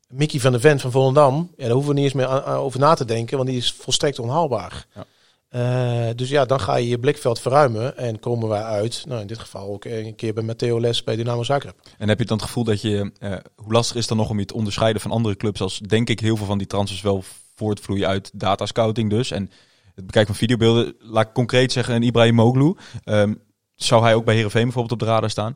[0.08, 2.94] Mickey van der Ven van Volendam, ja, daar hoeven we niet eens meer over na
[2.94, 4.86] te denken, want die is volstrekt onhaalbaar.
[4.94, 5.06] Ja.
[5.52, 9.26] Eh, dus ja, dan ga je je blikveld verruimen en komen wij uit, nou in
[9.26, 11.74] dit geval ook een keer bij Matteo Les bij Dynamo Zagreb.
[11.98, 14.38] En heb je dan het gevoel dat je, eh, hoe lastig is dan nog om
[14.38, 17.22] je te onderscheiden van andere clubs, als denk ik heel veel van die transfers wel
[17.54, 19.30] voortvloeien uit datascouting dus.
[19.30, 19.50] En
[19.94, 22.74] het bekijken van videobeelden, laat ik concreet zeggen, een Ibrahim Moglu.
[23.04, 23.34] Ehm,
[23.74, 25.54] zou hij ook bij Heerenveen bijvoorbeeld op de radar staan?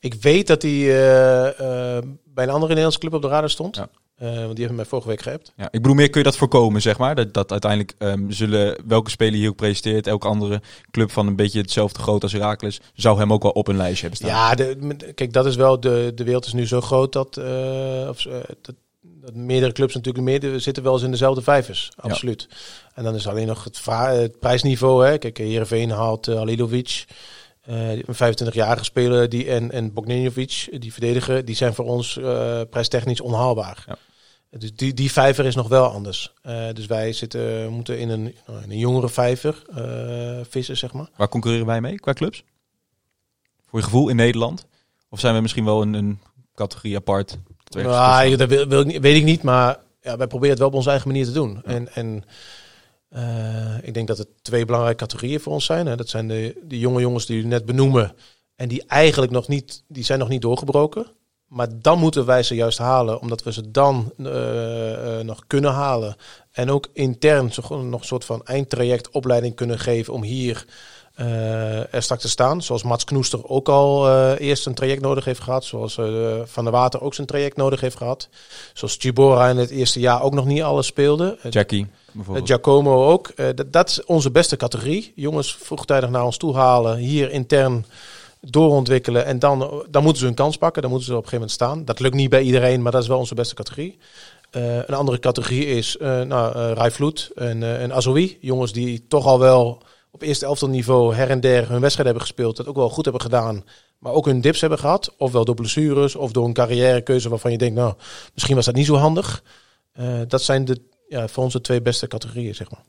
[0.00, 3.76] Ik weet dat hij eh, bij een andere Nederlandse club op de radar stond.
[3.76, 3.88] Ja.
[4.16, 5.52] Eh, want die hebben mij vorige week geappt.
[5.56, 7.14] Ja, ik bedoel meer, kun je dat voorkomen, zeg maar?
[7.14, 11.36] Dat, dat uiteindelijk ehm, zullen, welke speler hier ook presenteert, elke andere club van een
[11.36, 14.36] beetje hetzelfde groot als Heracles, zou hem ook wel op een lijstje hebben staan.
[14.36, 18.06] Ja, de, kijk, dat is wel, de, de wereld is nu zo groot dat, eh,
[18.08, 21.90] of, eh, dat, dat meerdere clubs natuurlijk meerdere, zitten wel eens in dezelfde vijvers.
[21.96, 22.48] Absoluut.
[22.94, 25.06] En dan is alleen nog het, het prijsniveau.
[25.06, 25.18] Hè.
[25.18, 27.04] Kijk, Heerenveen haalt Halilovic.
[27.66, 32.60] Eh, een 25-jarige speler die, en, en Bogdanovic, die verdedigen, die zijn voor ons eh,
[32.70, 33.84] prijstechnisch onhaalbaar.
[33.86, 33.96] Ja.
[34.58, 36.32] Dus die, die vijver is nog wel anders.
[36.42, 39.62] Eh, dus wij zitten, moeten in een, nou, in een jongere vijver
[40.48, 41.08] vissen, zeg maar.
[41.16, 42.44] Waar concurreren wij mee qua clubs?
[43.68, 44.66] Voor je gevoel in Nederland?
[45.08, 46.20] Of zijn we misschien wel een, een
[46.54, 47.38] categorie apart?
[47.70, 50.90] Nou, ik- dat wil, weet ik niet, maar ja, wij proberen het wel op onze
[50.90, 51.62] eigen manier te doen.
[51.64, 52.24] En, en
[53.08, 55.86] eh, ik denk dat er twee belangrijke categorieën voor ons zijn.
[55.86, 55.96] Hè.
[55.96, 58.14] Dat zijn de, de jonge jongens die u net benoemen.
[58.56, 61.06] En die eigenlijk nog niet, die zijn nog niet doorgebroken.
[61.46, 65.72] Maar dan moeten wij ze juist halen, omdat we ze dan eh, eh, nog kunnen
[65.72, 66.16] halen.
[66.52, 70.66] En ook intern zo, nog een soort van eindtraject opleiding kunnen geven om hier
[71.90, 72.62] er straks te staan.
[72.62, 75.64] Zoals Mats Knoester ook al eerst een traject nodig heeft gehad.
[75.64, 75.94] Zoals
[76.44, 78.28] Van der Water ook zijn traject nodig heeft gehad.
[78.72, 81.38] Zoals Chibora in het eerste jaar ook nog niet alles speelde.
[81.50, 81.86] Jackie.
[82.44, 83.28] Giacomo ook.
[83.28, 85.12] Eh, dat, dat is onze beste categorie.
[85.14, 86.96] Jongens vroegtijdig naar ons toe halen.
[86.96, 87.84] Hier intern
[88.40, 89.24] doorontwikkelen.
[89.24, 90.82] En dan, dan moeten ze hun kans pakken.
[90.82, 91.84] Dan moeten ze op een gegeven moment staan.
[91.84, 93.98] Dat lukt niet bij iedereen, maar dat is wel onze beste categorie.
[94.50, 98.38] Eh, een andere categorie is eh nou, eh Vloed en, eh en Azoui.
[98.40, 102.26] Jongens die toch al wel op eerste elftal niveau her en der hun wedstrijd hebben
[102.26, 102.56] gespeeld.
[102.56, 103.64] Dat ook wel goed hebben gedaan.
[103.98, 105.14] Maar ook hun dips hebben gehad.
[105.18, 107.94] Ofwel door blessures of door een carrièrekeuze waarvan je denkt, nou,
[108.34, 109.42] misschien was dat niet zo handig.
[109.92, 112.84] Eh, dat zijn de, ja, voor ons de twee beste categorieën, zeg maar.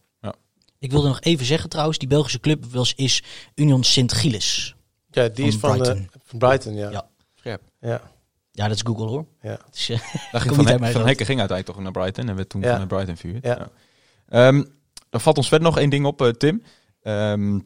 [0.80, 3.24] Ik wilde nog even zeggen trouwens, die Belgische club was, is
[3.56, 4.76] Union Sint-Gilles.
[5.12, 5.94] Ja, die Van is van Brighton.
[5.96, 6.22] Brighton.
[6.24, 6.90] van Brighton, ja.
[6.90, 7.10] Ja.
[7.36, 7.62] Scherp.
[7.80, 8.02] ja.
[8.52, 9.26] Ja, dat is Google hoor.
[9.42, 9.60] Ja.
[9.74, 10.00] Is, eh,
[10.32, 10.94] Daar ging van, hoofd.
[10.94, 12.78] Hekken ging uiteindelijk toch naar Brighton en werd toen Ja.
[12.78, 13.46] van Brighton verhuurd.
[13.46, 13.70] Ja.
[14.30, 14.64] Ehm,
[15.10, 16.64] er valt ons verder nog één ding op, eh, Tim.
[17.02, 17.64] Ehm, een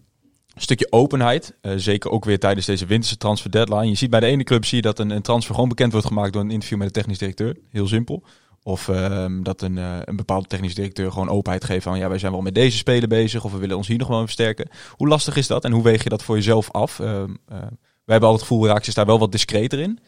[0.56, 1.54] stukje openheid.
[1.62, 3.88] Eh, zeker ook weer tijdens deze winterse transfer deadline.
[3.88, 6.08] Je ziet bij de ene club zie je dat een, een transfer gewoon bekend wordt
[6.08, 7.58] gemaakt door een interview met de technisch directeur.
[7.70, 8.24] Heel simpel.
[8.64, 12.18] Of ehm, dat een, eh, een bepaalde technisch directeur gewoon openheid geeft van ja, wij
[12.18, 14.70] zijn wel met deze speler bezig of we willen ons hier nog wel versterken.
[14.90, 17.00] Hoe lastig is dat en hoe weeg je dat voor jezelf af?
[17.00, 17.58] Ehm, eh,
[18.06, 20.00] wij hebben al het gevoel, Raaks is daar wel wat discreter in.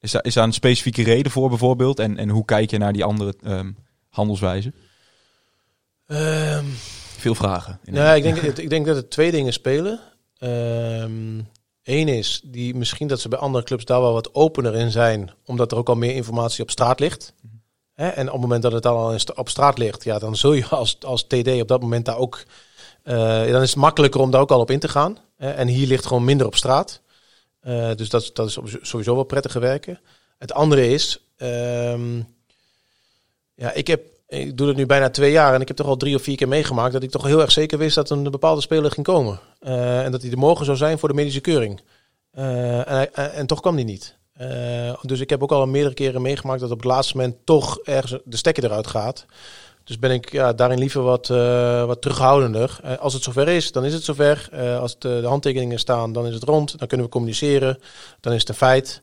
[0.00, 1.98] Is daar, is daar een specifieke reden voor bijvoorbeeld?
[1.98, 3.72] En, en hoe kijk je naar die andere ehm,
[4.08, 4.74] handelswijzen?
[6.06, 6.64] Ehm,
[7.16, 7.80] Veel vragen.
[7.84, 10.00] nou, ik, denk, ik denk dat er twee dingen spelen.
[11.82, 15.30] Eén is die misschien dat ze bij andere clubs daar wel wat opener in zijn,
[15.44, 17.34] omdat er ook al meer informatie op straat ligt.
[17.98, 18.08] Hè?
[18.08, 20.96] En op het moment dat het al op straat ligt, ja, dan zul je als,
[21.00, 22.42] als TD op dat moment daar ook.
[23.02, 25.18] eh, dan is het makkelijker om daar ook al op in te gaan.
[25.36, 25.50] Hè?
[25.50, 27.00] En hier ligt gewoon minder op straat.
[27.60, 30.00] Eh, dus dat, dat is sowieso wel prettiger werken.
[30.38, 32.16] Het andere is, ehm,
[33.54, 35.96] ja, ik heb, ik doe het nu bijna twee jaar en ik heb toch al
[35.96, 38.60] drie of vier keer meegemaakt dat ik toch heel erg zeker wist dat een bepaalde
[38.60, 39.40] speler ging komen.
[39.60, 41.80] Eh, en dat hij er morgen zou zijn voor de medische keuring.
[42.30, 44.17] En, en, en toch kwam die niet.
[44.38, 47.78] Eh, dus ik heb ook al meerdere keren meegemaakt dat op het laatste moment toch
[47.78, 49.26] ergens de stekker eruit gaat.
[49.84, 52.78] Dus ben ik ja, daarin liever wat, eh, wat terughoudender.
[52.82, 54.48] Eh, als het zover is, dan is het zover.
[54.80, 56.78] Als de, handtekeningen staan, dan is het rond.
[56.78, 57.78] Dan kunnen we communiceren.
[58.20, 59.00] Dan is het een feit.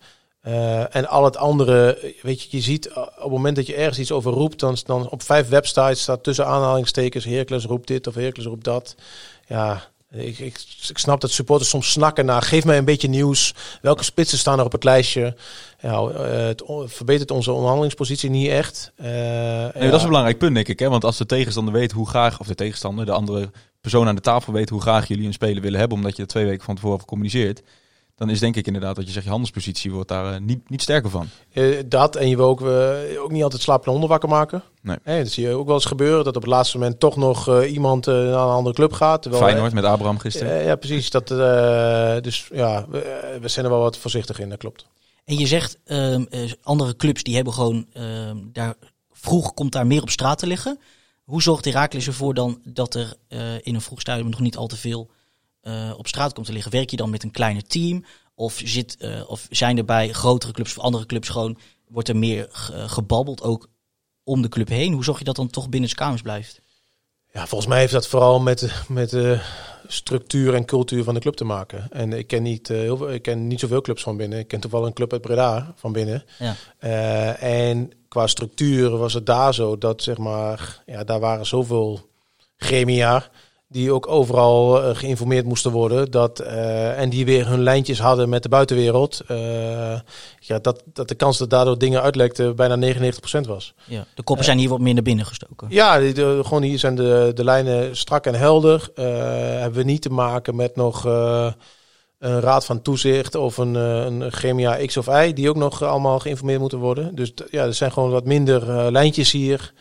[0.89, 4.11] En al het andere, weet je, je ziet op het moment dat je ergens iets
[4.11, 8.45] over roept, dan, dan op vijf websites staat tussen aanhalingstekens Heracles roept dit of Heracles
[8.45, 8.95] roept dat.
[9.47, 9.83] Ja,
[10.15, 13.53] ik, ik, ik snap dat supporters soms snakken naar, geef mij een beetje nieuws.
[13.81, 15.35] Welke spitsen staan er op het lijstje?
[15.79, 18.91] Ja, eh, het verbetert onze onderhandelingspositie niet echt.
[18.95, 19.05] Eh,
[19.75, 19.89] Nee, ja.
[19.89, 20.79] dat is een belangrijk punt, denk ik.
[20.79, 20.89] Hè?
[20.89, 23.51] Want als de tegenstander weet hoe graag, of de tegenstander, de andere
[23.81, 26.27] persoon aan de tafel weet hoe graag jullie een speler willen hebben, omdat je er
[26.27, 27.61] twee weken van tevoren communiceert,
[28.15, 30.81] dan is denk ik inderdaad wat je zegt, je handelspositie wordt daar eh, niet, niet
[30.81, 31.27] sterker van.
[31.53, 34.63] Eh, dat en je wil ook, eh, ook niet altijd slapende honden wakker maken.
[34.81, 34.97] Nee.
[35.03, 37.63] Hè, dat zie je ook wel eens gebeuren, dat op het laatste moment toch nog
[37.63, 39.21] iemand eh, naar een andere club gaat.
[39.21, 40.59] Terwijl, Feyenoord met Abraham gisteren.
[40.59, 41.09] Eh, ja, precies.
[41.09, 44.85] Dat, eh, dus ja, we, we zijn er wel wat voorzichtig in, dat klopt.
[45.25, 48.75] En je zegt, ehm, eh, andere clubs die hebben gewoon, ehm, daar,
[49.11, 50.79] vroeg komt daar meer op straat te liggen.
[51.23, 54.67] Hoe zorgt Herakles ervoor dan dat er eh, in een vroeg stadium nog niet al
[54.67, 55.09] te veel
[55.65, 56.71] eh, op straat komt te liggen?
[56.71, 58.05] Werk je dan met een kleiner team?
[58.35, 62.15] Of, zit, eh, of zijn er bij grotere clubs of andere clubs gewoon, wordt er
[62.17, 63.67] meer ge- gebabbeld ook
[64.23, 64.93] om de club heen?
[64.93, 66.59] Hoe zorg je dat dan toch binnen de kamers blijft?
[67.33, 69.39] Ja, volgens mij heeft dat vooral met, met de
[69.87, 71.87] structuur en cultuur van de club te maken.
[71.91, 74.39] En ik ken niet, eh, heel veel, ik ken niet zoveel clubs van binnen.
[74.39, 76.23] Ik ken toevallig een club uit Breda van binnen.
[76.39, 76.55] Ja.
[76.77, 82.09] Eh, en qua structuur was het daar zo dat, zeg maar, ja, daar waren zoveel
[82.57, 83.29] gremia
[83.75, 86.11] die ook overal eh, geïnformeerd moesten worden.
[86.11, 89.21] Dat, eh, en die weer hun lijntjes hadden met de buitenwereld.
[89.27, 89.99] Eh,
[90.39, 93.73] ja, dat, dat de kans dat daardoor dingen uitlekten bijna 99% was.
[93.85, 94.05] Ja.
[94.15, 95.67] De koppen zijn hier wat meer naar binnen gestoken.
[95.69, 98.89] Ja, die- de, gewoon hier zijn de, de lijnen strak en helder.
[98.95, 104.85] Hebben we niet te maken met nog een raad van toezicht of een, een Chemia
[104.85, 107.15] X of Y, die ook nog allemaal geïnformeerd moeten worden.
[107.15, 109.73] Dus ja, er zijn gewoon wat minder lijntjes hier.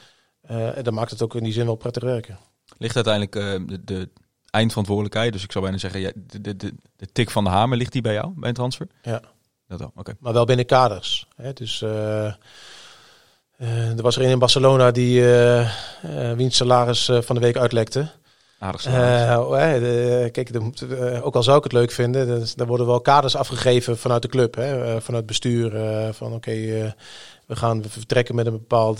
[0.46, 2.38] En dat maakt het ook in die zin wel prettig werken.
[2.78, 4.08] Ligt uiteindelijk eh, de, de
[4.50, 7.78] eindverantwoordelijkheid, dus ik zou bijna zeggen, ja, de, de, de, de tik van de hamer
[7.78, 8.86] ligt die bij jou, bij een transfer?
[9.02, 9.20] Ja.
[9.68, 10.16] Dat wel, oké.
[10.18, 11.28] Maar wel binnen kaders.
[11.36, 11.52] Hè?
[11.52, 15.70] Dus eh, eh, er was er een in Barcelona die eh,
[16.36, 18.10] wiens salaris van de week uitlekte.
[18.58, 19.38] Aardig salaris.
[19.38, 23.36] Oh, kijk, de, ook al zou ik het leuk vinden, dus, er worden wel kaders
[23.36, 25.72] afgegeven vanuit de club, hè, vanuit het bestuur.
[26.12, 26.50] van oké,
[27.46, 28.98] we gaan we vertrekken met een bepaald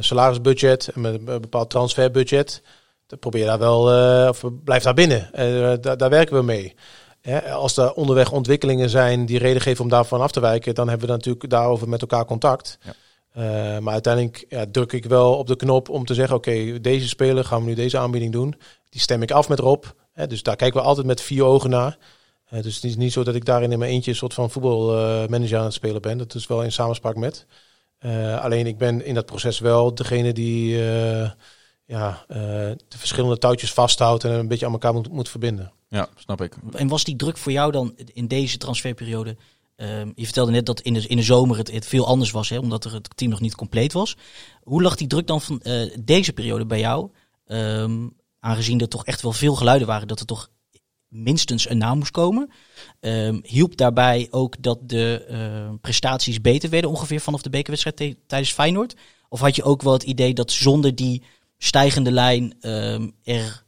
[0.00, 2.62] salarisbudget en met een bepaald transferbudget.
[3.06, 5.32] Dan probeer daar wel, eh, of blijf daar binnen.
[5.32, 6.74] Eh, daar, daar werken we mee.
[7.52, 11.06] Als er onderweg ontwikkelingen zijn die reden geven om daarvan af te wijken, dan hebben
[11.06, 12.78] we natuurlijk daarover met elkaar contact.
[12.82, 12.92] Ja.
[13.32, 17.08] Eh, maar uiteindelijk ja, druk ik wel op de knop om te zeggen: oké, deze
[17.08, 18.54] speler gaan we nu deze aanbieding doen.
[18.88, 19.84] Die stem ik af met Rob.
[20.28, 21.98] Dus daar kijken we altijd met vier ogen naar.
[22.44, 24.50] Eh, dus het is niet zo dat ik daarin in mijn eentje een soort van
[24.50, 26.18] voetbalmanager aan het spelen ben.
[26.18, 27.46] Dat is wel in samenspraak met.
[28.02, 31.30] Eh, alleen ik ben in dat proces wel degene die eh,
[31.84, 32.36] ja, eh,
[32.88, 35.72] de verschillende touwtjes vasthoudt en een beetje aan elkaar moet, moet verbinden.
[35.88, 36.56] Ja, snap ik.
[36.72, 39.36] En was die druk voor jou dan in deze transferperiode?
[39.76, 42.48] Ehm, je vertelde net dat in de, in de zomer het, het veel anders was,
[42.48, 44.16] hè, omdat er het team nog niet compleet was.
[44.62, 47.10] Hoe lag die druk dan van eh, deze periode bij jou?
[47.46, 48.08] Ehm,
[48.40, 50.48] aangezien er toch echt wel veel geluiden waren dat er toch
[51.12, 52.50] minstens een naam moest komen.
[53.00, 58.52] Ehm, hielp daarbij ook dat de eh, prestaties beter werden ongeveer vanaf de bekerwedstrijd tijdens
[58.52, 58.94] Feyenoord?
[59.28, 61.22] Of had je ook wel het idee dat zonder die
[61.58, 63.62] stijgende lijn ehm, er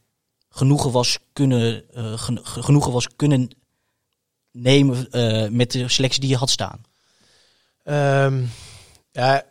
[0.49, 3.49] genoegen was kunnen, gen- ge- genoegen was kunnen
[4.51, 6.81] nemen eh, met de selectie die je had staan?
[7.83, 8.43] Ehm,
[9.11, 9.43] ja,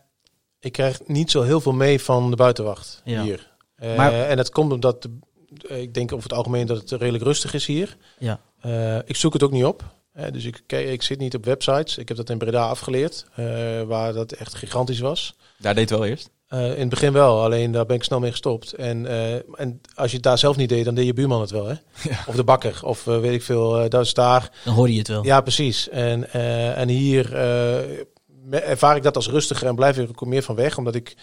[0.61, 3.23] ik krijg niet zo heel veel mee van de buitenwacht Ja.
[3.23, 3.53] hier.
[3.77, 5.19] Eh, Maar- En dat komt omdat de,
[5.63, 7.97] ik denk over het algemeen dat het redelijk rustig is hier.
[8.19, 8.41] Ja.
[8.61, 9.85] Eh, ik zoek het ook niet op.
[10.13, 11.99] Eh, dus ik, ik zit niet op websites.
[11.99, 13.47] Ik heb dat in Breda afgeleerd, eh,
[13.83, 15.35] waar dat echt gigantisch was.
[15.59, 16.31] Daar deed het wel eerst.
[16.49, 18.73] Eh, in het begin wel, alleen daar ben ik snel mee gestopt.
[18.73, 21.51] En, eh, en als je het daar zelf niet deed, dan deed je buurman het
[21.51, 21.75] wel, hè?
[22.29, 23.79] Of de bakker, of eh, weet ik veel.
[23.81, 24.51] eh, dat is daar.
[24.65, 25.25] Dan hoorde je het wel.
[25.25, 25.89] Ja, precies.
[25.89, 30.27] En, eh, en hier eh, ervaar ik dat als rustiger en blijf ik er ook
[30.27, 31.17] meer van weg, omdat ik,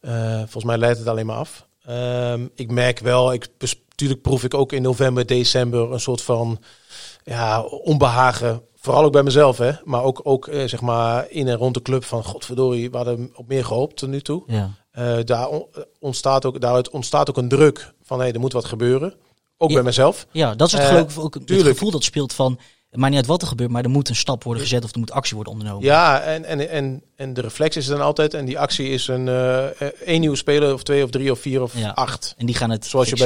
[0.00, 1.66] eh, volgens mij leidt het alleen maar af.
[1.84, 3.48] Ehm, ik merk wel, ik,
[3.88, 6.58] natuurlijk proef ik ook in november, december een soort van
[7.24, 8.62] ja, onbehagen.
[8.76, 9.72] Vooral ook bij mezelf, hè.
[9.84, 13.30] Maar ook, ook eh, zeg maar in en rond de club van, godverdorie, we hadden
[13.34, 14.42] op meer gehoopt tot nu toe.
[14.46, 14.70] Ja.
[14.90, 15.66] Eh, daar on-
[16.00, 19.14] ontstaat ook, daaruit ontstaat ook een druk van, hé, er moet wat gebeuren.
[19.58, 19.74] Ook Ja.
[19.74, 20.26] bij mezelf.
[20.30, 21.68] Ja, dat is het, Eh, geloof ik ook het tuurlijk.
[21.68, 22.58] gevoel dat speelt van...
[22.94, 24.92] Het maakt niet uit wat er gebeurt, maar er moet een stap worden gezet of
[24.92, 25.84] er moet actie worden ondernomen.
[25.84, 28.34] Ja, en, en, en, en de reflex is er dan altijd.
[28.34, 29.64] En die actie is een eh,
[30.06, 31.90] één nieuwe speler, of twee, of drie, of vier, of Ja.
[31.90, 32.34] acht.
[32.38, 33.16] En die gaan het Zoals je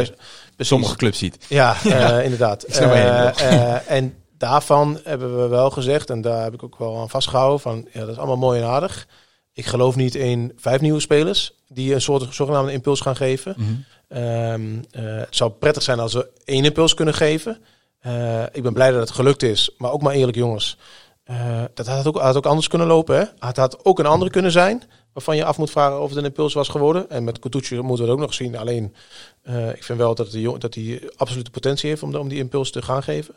[0.57, 1.39] bij, Sommige clubs ziet.
[1.49, 2.65] Ja, eh, inderdaad.
[2.69, 3.59] snap waar je heen Eh, wil.
[3.61, 7.61] eh, en daarvan hebben we wel gezegd, en daar heb ik ook wel aan vastgehouden,
[7.61, 9.07] van ja, dat is allemaal mooi en aardig.
[9.53, 13.55] Ik geloof niet in vijf nieuwe spelers die een soort zogenaamde impuls gaan geven.
[13.57, 13.69] Mhm.
[14.09, 17.59] Ehm, eh, het zou prettig zijn als we één impuls kunnen geven.
[17.99, 19.71] Eh, ik ben blij dat het gelukt is.
[19.79, 20.79] Maar ook maar eerlijk, jongens.
[21.25, 23.17] eh, dat had ook, had ook anders kunnen lopen.
[23.19, 23.25] Hè?
[23.47, 24.83] Het had ook een andere kunnen zijn.
[25.13, 27.11] Waarvan je af moet vragen of het een impuls was geworden.
[27.11, 28.57] En met Kutucu moeten we het ook nog zien.
[28.57, 28.95] Alleen,
[29.43, 32.39] eh, ik vind wel dat hij dat die absolute potentie heeft om, de- om die
[32.39, 33.35] impuls te gaan geven.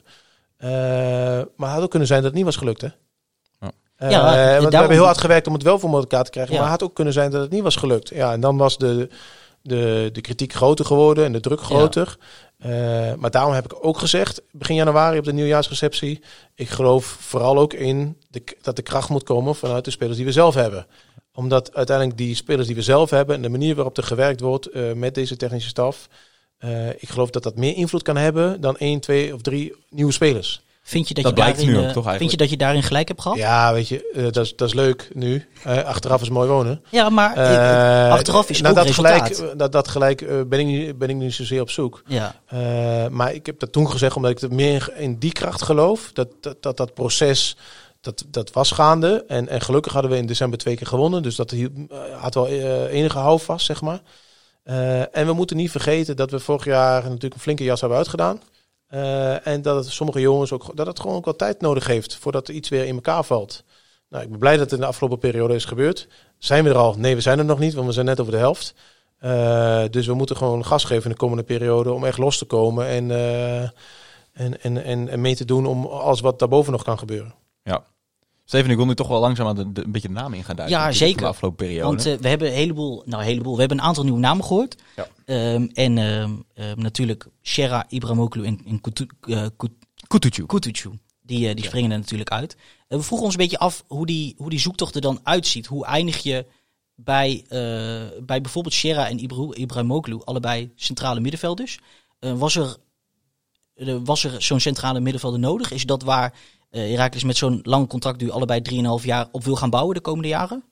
[0.57, 2.81] Eh, maar het had ook kunnen zijn dat het niet was gelukt.
[2.81, 2.87] Hè?
[3.59, 4.09] Ja.
[4.09, 4.21] Ja,
[4.59, 6.53] want we hebben heel hard gewerkt om het wel voor elkaar te krijgen.
[6.53, 6.59] Ja.
[6.61, 8.09] Maar het had ook kunnen zijn dat het niet was gelukt.
[8.09, 9.09] Ja, en dan was de,
[9.61, 12.17] de, de kritiek groter geworden en de druk groter.
[12.57, 16.21] Eh, maar daarom heb ik ook gezegd, begin januari op de nieuwjaarsreceptie,
[16.55, 20.25] ik geloof vooral ook in de, dat de kracht moet komen vanuit de spelers die
[20.25, 20.87] we zelf hebben.
[21.33, 24.65] Omdat uiteindelijk die spelers die we zelf hebben en de manier waarop er gewerkt wordt
[24.65, 26.07] eh, met deze technische staf,
[26.57, 30.11] eh, ik geloof dat dat meer invloed kan hebben dan één, twee of drie nieuwe
[30.11, 30.61] spelers.
[30.83, 32.19] Vind je dat, Dat je blijkt daarin, nu ook, eh, toch, eigenlijk?
[32.19, 33.37] Vind je dat je daarin gelijk hebt gehad?
[33.37, 35.47] Ja, weet je, eh, dat, is, dat is leuk nu.
[35.63, 36.83] Eh, achteraf is mooi wonen.
[36.89, 37.29] Ja, maar
[38.11, 41.15] achteraf is nou, ook dat gelijk, dat, dat gelijk eh, ben, ik niet, ben ik
[41.15, 42.03] niet zozeer op zoek.
[42.07, 42.35] ja.
[42.45, 46.09] Eh, maar ik heb dat toen gezegd omdat ik er meer in die kracht geloof.
[46.13, 47.57] Dat dat, dat, dat proces,
[48.01, 49.23] dat, dat was gaande.
[49.27, 51.23] En, en gelukkig hadden we in december twee keer gewonnen.
[51.23, 51.55] Dus dat
[52.19, 52.47] had wel
[52.87, 54.01] enige houvast, zeg maar.
[54.63, 57.97] Eh, en we moeten niet vergeten dat we vorig jaar natuurlijk een flinke jas hebben
[57.97, 58.41] uitgedaan.
[58.91, 62.15] Eh, en dat het sommige jongens ook, dat het gewoon ook wel tijd nodig heeft
[62.15, 63.63] voordat er iets weer in elkaar valt.
[64.09, 66.07] Nou, ik ben blij dat het in de afgelopen periode is gebeurd.
[66.37, 66.95] Zijn we er al?
[66.97, 68.73] Nee, we zijn er nog niet, want we zijn net over de helft.
[69.17, 72.45] Eh, dus we moeten gewoon gas geven in de komende periode om echt los te
[72.45, 76.83] komen en, eh, en, en, en, en mee te doen om alles wat daarboven nog
[76.83, 77.33] kan gebeuren.
[77.63, 77.83] Ja.
[78.51, 80.43] Steven, ik wil nu toch wel langzaam aan de, de- een beetje de naam in
[80.43, 80.77] gaan duiken.
[80.79, 81.21] Ja, zeker.
[81.21, 81.85] De afgelopen periode.
[81.87, 84.45] Want eh, we hebben een heleboel, nou een heleboel, we hebben een aantal nieuwe namen
[84.45, 84.75] gehoord.
[84.95, 85.07] Ja.
[85.25, 89.07] Ehm, en ehm, ehm, natuurlijk Shera, Ibrahimoglu en, en Kutu-
[89.57, 89.71] Kut-
[90.07, 90.45] Kutucu.
[90.45, 90.89] Kutucu.
[91.21, 92.55] Die, eh, die springen er natuurlijk uit.
[92.87, 95.65] We vroegen ons een beetje af hoe die, hoe die zoektocht er dan uitziet.
[95.67, 96.45] Hoe eindig je
[96.95, 97.45] bij,
[98.23, 101.79] bij bijvoorbeeld Shera en Ibra- Ibrahimoglu, allebei centrale middenvelders?
[102.19, 102.75] Was er,
[104.03, 105.71] was er zo'n centrale middenvelder nodig?
[105.71, 106.33] Is dat waar
[106.69, 108.61] eh Herakles met zo'n lang contract nu allebei
[108.99, 110.63] 3,5 jaar op wil gaan bouwen de komende jaren?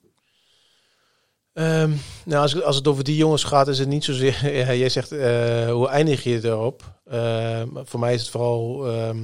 [1.54, 1.92] Ehm,
[2.26, 4.40] nou, als, als het over die jongens gaat, is het niet zozeer.
[4.58, 7.00] Ja, jij zegt, eh, hoe eindig je erop?
[7.06, 8.88] Ehm, voor mij is het vooral.
[8.88, 9.18] ehm,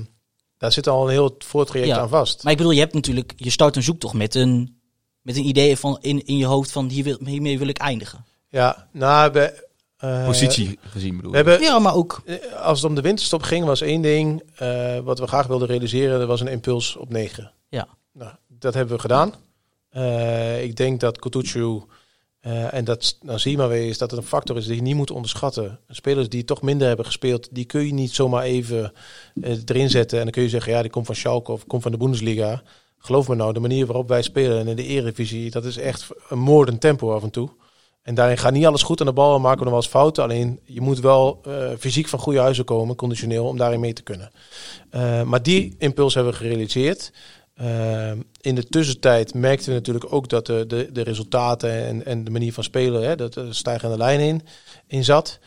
[0.58, 2.44] daar zit al een heel voortraject Ja, aan vast.
[2.44, 4.82] Maar ik bedoel, je hebt natuurlijk, je start een zoektocht met een,
[5.22, 8.26] met een idee van in, in je hoofd van hier wil, hiermee wil ik eindigen.
[8.50, 9.62] Ja, nou, we, eh,
[10.26, 11.46] Positie gezien bedoel We ik.
[11.46, 14.44] hebben, Ja, maar ook eh, als het om de winterstop ging, was één ding.
[14.56, 17.52] eh, wat we graag wilden realiseren, dat was een impuls op 9.
[17.70, 17.88] Ja.
[18.14, 19.34] Nou, dat hebben we gedaan.
[19.90, 21.82] Eh, ik denk dat Kutucu,
[22.40, 24.76] eh, en dat dan zie je maar weer, is dat het een factor is die
[24.76, 25.80] je niet moet onderschatten.
[25.90, 28.94] Spelers die toch minder hebben gespeeld, die kun je niet zomaar even
[29.42, 30.18] eh, erin zetten.
[30.18, 32.62] En dan kun je zeggen, ja, die komt van Schalke of komt van de Bundesliga.
[32.98, 36.08] Geloof me nou, de manier waarop wij spelen en in de Eredivisie, dat is echt
[36.30, 37.50] een moordend tempo af en toe.
[38.06, 39.92] En daarin gaat niet alles goed aan de bal en maken we nog wel eens
[39.92, 40.24] fouten.
[40.24, 44.04] Alleen je moet wel eh, fysiek van goede huizen komen, conditioneel, om daarin mee te
[44.04, 44.32] kunnen.
[44.90, 47.12] Eh, maar die impuls hebben we gerealiseerd.
[47.54, 52.24] Eh, in de tussentijd merkten we natuurlijk ook dat de, de, de resultaten en, en
[52.24, 54.42] de manier van spelen, hè, dat er stijgende lijn in,
[54.88, 55.40] in zat.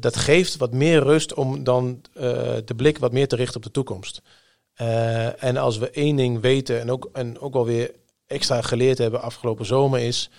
[0.00, 2.00] Dat geeft wat meer rust om dan
[2.64, 4.22] de blik wat meer te richten op de toekomst.
[5.38, 7.90] En als we één ding weten en ook, en ook wel weer
[8.26, 10.30] extra geleerd hebben afgelopen zomer is,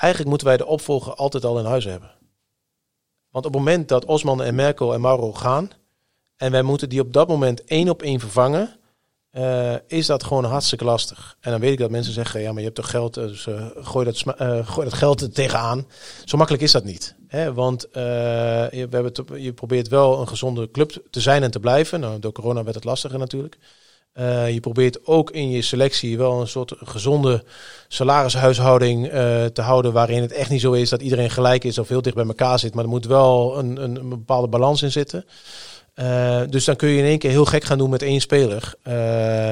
[0.00, 2.10] eigenlijk moeten wij de opvolger altijd al in huis hebben.
[3.30, 5.70] Want op het moment dat Osman en Merkel en Mauro gaan,
[6.36, 8.80] en wij moeten die op dat moment één op één vervangen,
[9.30, 11.36] eh, is dat gewoon hartstikke lastig.
[11.40, 13.66] En dan weet ik dat mensen zeggen, ja, maar je hebt toch geld, dus eh,
[13.74, 15.86] gooi, dat eh, gooi dat geld er tegenaan.
[16.24, 17.14] Zo makkelijk is dat niet.
[17.26, 17.54] Hè?
[17.54, 18.02] Want eh,
[18.70, 22.00] je, we hebben je probeert wel een gezonde club te zijn en te blijven.
[22.00, 23.58] Nou, door corona werd het lastiger natuurlijk.
[24.12, 27.44] Eh, je probeert ook in je selectie wel een soort gezonde
[27.88, 29.92] salarishuishouding eh, te houden.
[29.92, 32.58] Waarin het echt niet zo is dat iedereen gelijk is of heel dicht bij elkaar
[32.58, 32.74] zit.
[32.74, 35.24] Maar er moet wel een, een, een bepaalde balans in zitten.
[36.00, 38.74] Eh, dus dan kun je in één keer heel gek gaan doen met één speler.
[38.82, 38.92] Eh,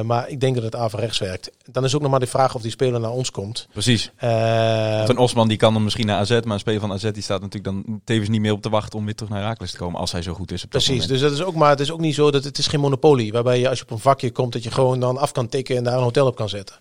[0.01, 1.51] maar ik denk dat het averechts werkt.
[1.71, 3.69] Dan is ook nog maar de vraag of die speler naar ons komt.
[3.73, 4.11] Precies.
[4.21, 7.23] Want een Osman die kan dan misschien naar AZ, maar een speler van AZ die
[7.23, 9.77] staat natuurlijk dan tevens niet meer op te wachten om weer terug naar Herakles te
[9.77, 10.65] komen als hij zo goed is.
[10.65, 11.09] Op dat Precies, moment.
[11.09, 13.33] dus dat is ook maar het is ook niet zo dat het is geen monopolie
[13.33, 15.77] waarbij je als je op een vakje komt dat je gewoon dan af kan tikken
[15.77, 16.77] en daar een hotel op kan zetten.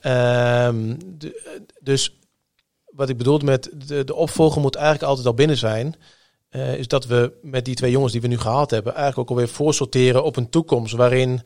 [0.00, 0.94] Ehm,
[1.80, 2.14] dus
[2.84, 5.96] wat ik bedoel met de, de opvolger moet eigenlijk altijd al binnen zijn.
[6.50, 9.36] Eh, is dat we met die twee jongens die we nu gehaald hebben, eigenlijk ook
[9.36, 11.40] alweer voorsorteren op een toekomst waarin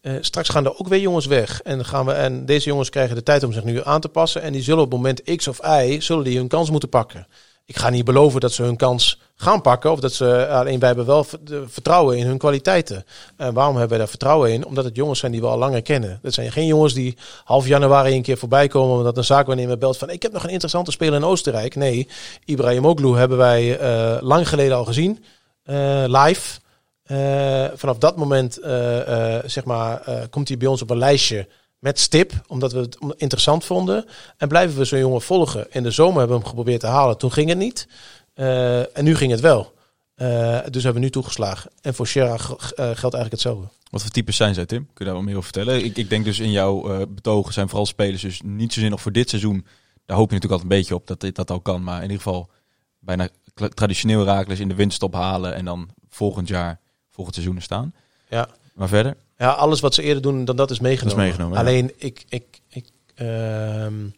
[0.00, 1.62] eh, straks gaan er ook weer jongens weg.
[1.62, 4.42] En, gaan we, en deze jongens krijgen de tijd om zich nu aan te passen.
[4.42, 7.26] En die zullen op moment X of Y zullen die hun kans moeten pakken.
[7.68, 9.90] Ik ga niet beloven dat ze hun kans gaan pakken.
[9.92, 11.26] Of dat ze alleen wij hebben wel
[11.66, 13.04] vertrouwen in hun kwaliteiten.
[13.36, 14.66] En waarom hebben wij daar vertrouwen in?
[14.66, 16.18] Omdat het jongens zijn die we al langer kennen.
[16.22, 18.96] Dat zijn geen jongens die half januari een keer voorbij komen.
[18.96, 21.74] Omdat een zaakwaarnemer belt van ik heb nog een interessante speler in Oostenrijk.
[21.76, 22.08] Nee,
[22.44, 25.24] Ibrahimoglu hebben wij eh, lang geleden al gezien.
[25.64, 26.58] eh, live.
[27.02, 30.98] Eh, vanaf dat moment eh, eh, zeg maar, eh, komt hij bij ons op een
[30.98, 31.46] lijstje
[31.78, 34.04] met stip, omdat we het interessant vonden.
[34.36, 35.66] En blijven we zo'n jongen volgen.
[35.70, 37.18] In de zomer hebben we hem geprobeerd te halen.
[37.18, 37.88] Toen ging het niet.
[38.34, 39.74] Eh, en nu ging het wel.
[40.14, 41.70] Eh, dus hebben we nu toegeslagen.
[41.80, 43.66] En voor g- eh, geldt eigenlijk hetzelfde.
[43.90, 44.84] Wat voor types zijn zij, Tim?
[44.86, 45.84] Kun je daar wat meer over vertellen?
[45.84, 49.12] Ik, ik denk dus in jouw betogen zijn vooral spelers dus niet zozeer nog voor
[49.12, 49.66] dit seizoen.
[50.06, 51.82] Daar hoop je natuurlijk altijd een beetje op dat dit dat al kan.
[51.82, 52.50] Maar in ieder geval
[52.98, 53.28] bijna
[53.74, 57.94] traditioneel Herakles in de winststop halen en dan volgend jaar, volgend seizoen staan.
[58.28, 58.48] Ja.
[58.74, 59.16] Maar verder?
[59.38, 61.16] Ja, alles wat ze eerder doen dan dat is meegenomen.
[61.16, 61.64] Dat is meegenomen, ja.
[61.64, 64.08] Alleen, ik, ik, ik ehm,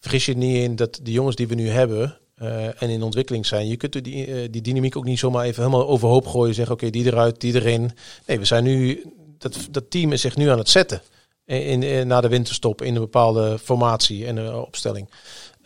[0.00, 3.46] vergis je niet in dat de jongens die we nu hebben eh, en in ontwikkeling
[3.46, 6.54] zijn, je kunt die, eh, die dynamiek ook niet zomaar even helemaal overhoop gooien.
[6.54, 7.90] Zeggen, oké, die eruit, die erin.
[8.26, 9.04] Nee, we zijn nu,
[9.38, 11.02] dat, dat team is zich nu aan het zetten.
[11.44, 15.08] In, in, na de winterstop in een bepaalde formatie en eh, opstelling.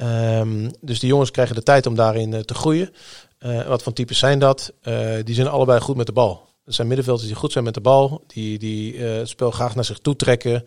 [0.01, 2.95] Ehm, dus die jongens krijgen de tijd om daarin eh, te groeien.
[3.39, 4.73] Eh, wat voor types zijn dat?
[4.83, 6.49] Eh, die zijn allebei goed met de bal.
[6.71, 8.25] Er zijn middenvelders die goed zijn met de bal.
[8.27, 10.65] Die, die eh, het spel graag naar zich toe trekken.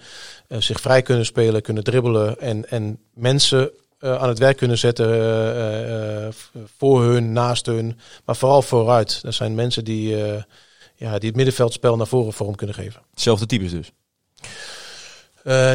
[0.48, 2.39] eh, zich vrij kunnen spelen, kunnen dribbelen.
[2.39, 6.34] En, en mensen eh, aan het werk kunnen zetten
[6.78, 8.00] voor hun, naast hun.
[8.26, 9.22] Maar vooral vooruit.
[9.22, 10.16] Dat zijn mensen die,
[10.96, 13.02] ja, die het middenveldspel naar voren vorm kunnen geven.
[13.12, 13.92] Hetzelfde types dus.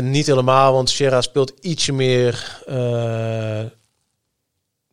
[0.03, 3.65] Niet helemaal, want Sierra speelt ietsje meer eh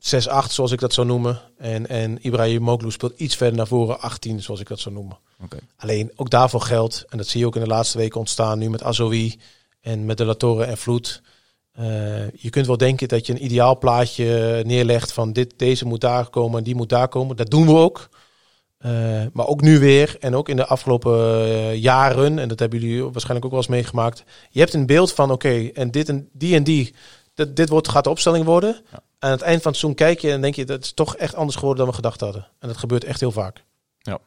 [0.05, 1.41] 6-8, zoals ik dat zou noemen.
[1.57, 5.17] En, en Ibrahim Moglu speelt iets verder naar voren, 18, zoals ik dat zou noemen.
[5.77, 8.69] Alleen ook daarvoor geldt, en dat zie je ook in de laatste weken ontstaan, nu
[8.69, 9.39] met Azoui
[9.81, 11.21] en met de Latoren en Vloed.
[11.71, 16.01] Eh, je kunt wel denken dat je een ideaal plaatje neerlegt van dit, deze moet
[16.01, 17.35] daar komen en die moet daar komen.
[17.35, 18.09] Dat doen we ook.
[18.77, 18.91] Eh,
[19.33, 23.03] maar ook nu weer en ook in de afgelopen eh, jaren, en dat hebben jullie
[23.03, 24.23] waarschijnlijk ook wel eens meegemaakt.
[24.49, 26.93] Je hebt een beeld van, oké, en dit en die en die,
[27.33, 28.81] dit, dit wordt, gaat de opstelling worden.
[28.91, 28.99] Ja.
[29.19, 31.35] Aan het eind van het seizoen kijk je en denk je, dat is toch echt
[31.35, 32.47] anders geworden dan we gedacht hadden.
[32.59, 33.63] En dat gebeurt echt heel vaak.
[33.99, 34.19] Ja,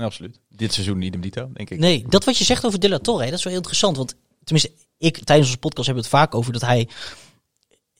[0.00, 0.40] absoluut.
[0.48, 1.78] Dit seizoen niet hem dito, denk ik.
[1.78, 3.96] Nee, dat wat je zegt over De La Torre, dat is wel interessant.
[3.96, 6.88] Want tenminste, ik tijdens onze podcast hebben we het vaak over dat hij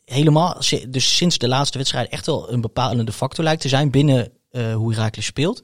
[0.05, 4.32] helemaal, dus sinds de laatste wedstrijd, echt wel een bepalende factor lijkt te zijn binnen
[4.51, 5.62] eh, hoe Herakles speelt.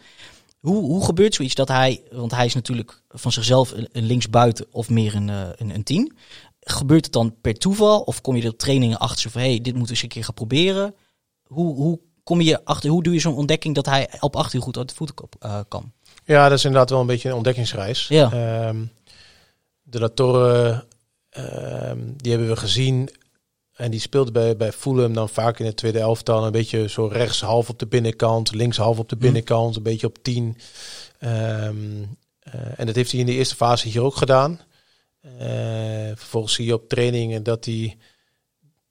[0.61, 4.89] Hoe, hoe gebeurt zoiets dat hij, want hij is natuurlijk van zichzelf een, linksbuiten of
[4.89, 6.16] meer een, eh, een, een tien.
[6.61, 9.74] Gebeurt het dan per toeval of kom je er op trainingen achter van, hey, dit
[9.74, 10.95] moeten we eens een keer gaan proberen?
[11.43, 14.76] Hoe, hoe kom je achter, hoe doe je zo'n ontdekking dat hij op achter goed
[14.76, 15.93] uit de voeten eh, kan?
[16.27, 18.09] Ja, dat is inderdaad wel een beetje een ontdekkingsreis.
[18.09, 18.33] Ja.
[18.33, 18.85] Ehm,
[19.83, 20.85] de La Torre,
[21.31, 23.11] ehm, die hebben we gezien.
[23.74, 26.47] En die speelde bij, bij Fulham dan vaak in het tweede elftal.
[26.47, 29.77] Een beetje zo rechts half op de binnenkant, links half op de binnenkant.
[29.77, 30.59] Een beetje op tien.
[31.18, 32.03] Ehm,
[32.41, 34.61] eh, en dat heeft hij in de eerste fase hier ook gedaan.
[35.39, 35.49] Eh,
[36.14, 37.97] vervolgens zie je op trainingen dat hij...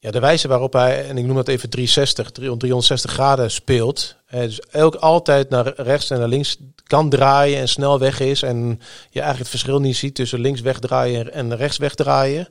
[0.06, 4.16] Ja, de wijze waarop hij, en ik noem dat even 360, 360 graden speelt.
[4.26, 8.42] Eh, dus elk altijd naar rechts en naar links kan draaien en snel weg is.
[8.42, 8.58] En
[9.10, 12.48] je eigenlijk het verschil niet ziet tussen links wegdraaien en rechts wegdraaien.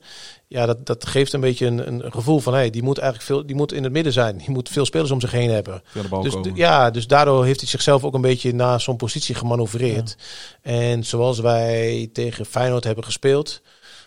[0.49, 3.47] Ja, dat, dat geeft een beetje een, een gevoel van, hey, die moet eigenlijk veel,
[3.47, 4.37] die moet in het midden zijn.
[4.37, 5.83] Die moet veel spelers om zich heen hebben.
[6.23, 10.17] Dus, ja, dus daardoor heeft hij zichzelf ook een beetje naar zo'n positie gemanoeuvreerd.
[10.63, 13.63] En zoals wij tegen Feyenoord hebben gespeeld,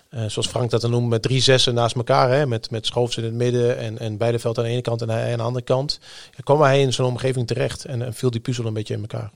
[0.10, 3.18] eh, zoals Frank dat dan noemt, met drie zessen naast elkaar, hè, met, met Schoofs
[3.18, 5.66] in het midden en, en Beideveld aan de ene kant en hij aan de andere
[5.66, 5.99] kant,
[6.32, 9.01] dan kwam hij in zo'n omgeving terecht en, en viel die puzzel een beetje in
[9.01, 9.32] elkaar.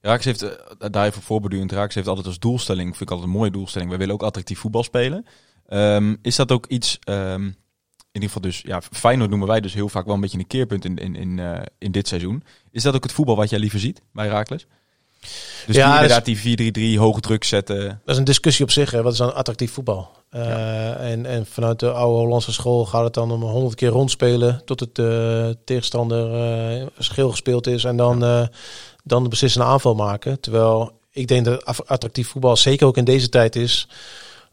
[0.00, 3.36] Raaks heeft, eh, daar even voorbedurend, Raaks heeft altijd als doelstelling, vind ik altijd een
[3.36, 5.26] mooie doelstelling, wij willen ook attractief voetbal spelen.
[5.66, 7.54] Ehm, is dat ook iets, ehm, in
[8.12, 10.84] ieder geval dus, ja, Feyenoord noemen wij dus heel vaak wel een beetje een keerpunt
[10.84, 12.42] in, in, in, eh, in dit seizoen.
[12.70, 14.66] Is dat ook het voetbal wat jij liever ziet bij Raakles?
[15.66, 17.86] Dus Ja, die, dat inderdaad die 4-3-3, hoge druk zetten.
[17.86, 19.02] Dat is een discussie op zich, hè.
[19.02, 20.10] wat is dan attractief voetbal?
[20.30, 24.62] Eh, en, en vanuit de oude Hollandse school gaat het dan om honderd keer rondspelen
[24.64, 26.34] tot het eh, tegenstander
[26.80, 28.46] eh schil gespeeld is en dan, eh,
[29.04, 30.40] dan de beslissende aanval maken.
[30.40, 33.88] Terwijl ik denk dat attractief voetbal zeker ook in deze tijd is.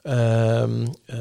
[0.02, 1.18] ehm, eh,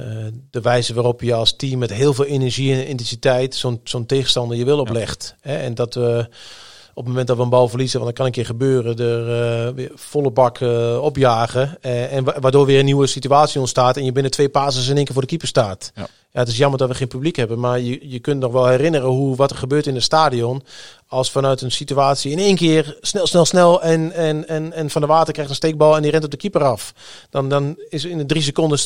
[0.51, 4.57] de wijze waarop je als team met heel veel energie en intensiteit zo'n zo'n tegenstander
[4.57, 5.35] je wil oplegt.
[5.41, 5.57] Hè?
[5.57, 6.29] En dat we
[6.95, 9.67] op het moment dat we een bal verliezen, want dat kan een keer gebeuren, er
[9.69, 11.77] eh, weer volle bak eh, opjagen.
[11.81, 14.97] eh, en wa- waardoor weer een nieuwe situatie ontstaat en je binnen twee passes in
[14.97, 15.93] één keer voor de keeper staat.
[15.95, 16.07] Ja.
[16.33, 16.41] Ja.
[16.41, 19.09] het is jammer dat we geen publiek hebben, maar je, je kunt nog wel herinneren
[19.09, 20.63] hoe wat er gebeurt in het stadion.
[21.07, 25.01] Als vanuit een situatie in één keer snel, snel, snel en, en, en, en Van
[25.01, 26.95] de Water krijgt een steekbal en die rent op de keeper af.
[27.31, 28.79] Dan, dan is in de drie seconden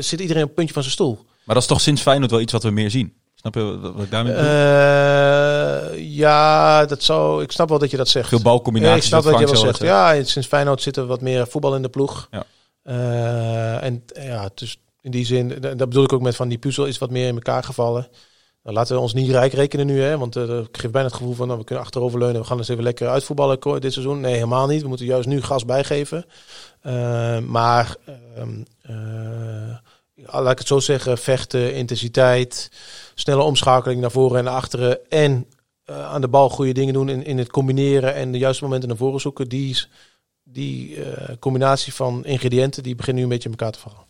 [0.00, 1.18] zit iedereen op het puntje van zijn stoel.
[1.44, 3.12] Maar dat is toch sinds Feyenoord wel iets wat we meer zien.
[3.40, 4.48] Snap je wat ik daarmee bedoel?
[4.48, 8.28] Eh, ja, dat zou, ik snap wel dat je dat zegt.
[8.28, 8.96] Veel Ja, balcombinaties.
[9.02, 9.78] ik snap wat je wel zegt.
[9.82, 12.28] Ja, sinds Feyenoord zit er wat meer voetbal in de ploeg.
[12.30, 12.44] Ja.
[12.82, 16.58] Eh, en ja, dus in die zin, da- dat bedoel ik ook met van die
[16.58, 18.08] puzzel is wat meer in elkaar gevallen.
[18.62, 21.16] Nou, laten we ons niet rijk rekenen nu, hè, want eh ik geef bijna het
[21.16, 22.40] gevoel van nou, we kunnen achteroverleunen.
[22.40, 24.20] We gaan eens even lekker uitvoetballen dit seizoen.
[24.20, 24.82] Nee, helemaal niet.
[24.82, 26.24] We moeten juist nu gas bijgeven.
[26.80, 27.96] Eh, maar
[28.36, 29.76] ehm, eh,
[30.14, 32.70] ja, laat ik het zo zeggen, vechten, intensiteit,
[33.20, 35.46] snelle omschakeling naar voren en naar achteren en
[35.84, 38.88] eh, aan de bal goede dingen doen in, in het combineren en de juiste momenten
[38.88, 39.48] naar voren zoeken.
[39.48, 39.84] Die,
[40.42, 44.06] die eh, combinatie van ingrediënten, die begint nu een beetje in elkaar te vallen.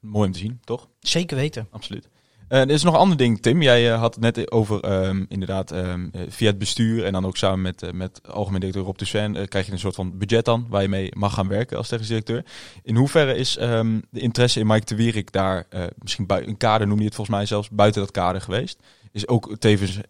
[0.00, 0.88] Mooi om te zien, toch?
[1.00, 1.68] Zeker weten.
[1.70, 2.08] Absoluut.
[2.48, 3.62] Eh, er is nog een ander ding, Tim.
[3.62, 7.26] Jij eh, had het net over, ehm, inderdaad, ehm, eh, via het bestuur en dan
[7.26, 10.66] ook samen met, met algemeen directeur Rob Toussaint krijg je een soort van budget dan
[10.68, 12.44] waar je mee mag gaan werken als technisch directeur.
[12.82, 15.66] In hoeverre is ehm, de interesse in Mike de Wierik daar,
[15.98, 18.78] misschien een kader noem je het volgens mij zelfs, buiten dat kader geweest?
[19.12, 20.00] Is ook tevens,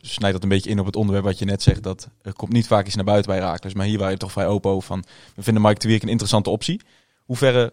[0.00, 2.52] snijdt dat een beetje in op het onderwerp wat je net zegt, dat er komt
[2.52, 4.86] niet vaak iets naar buiten bij Raakles, maar hier waren je toch vrij open over
[4.86, 6.80] van, we vinden Mike de Wierik een interessante optie.
[7.24, 7.72] Hoeverre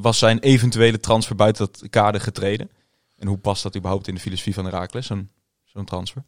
[0.00, 2.70] was zijn eventuele transfer buiten dat kader getreden?
[3.24, 5.30] En hoe past dat überhaupt in de filosofie van Herakles, zo'n
[5.64, 6.22] zo'n transfer?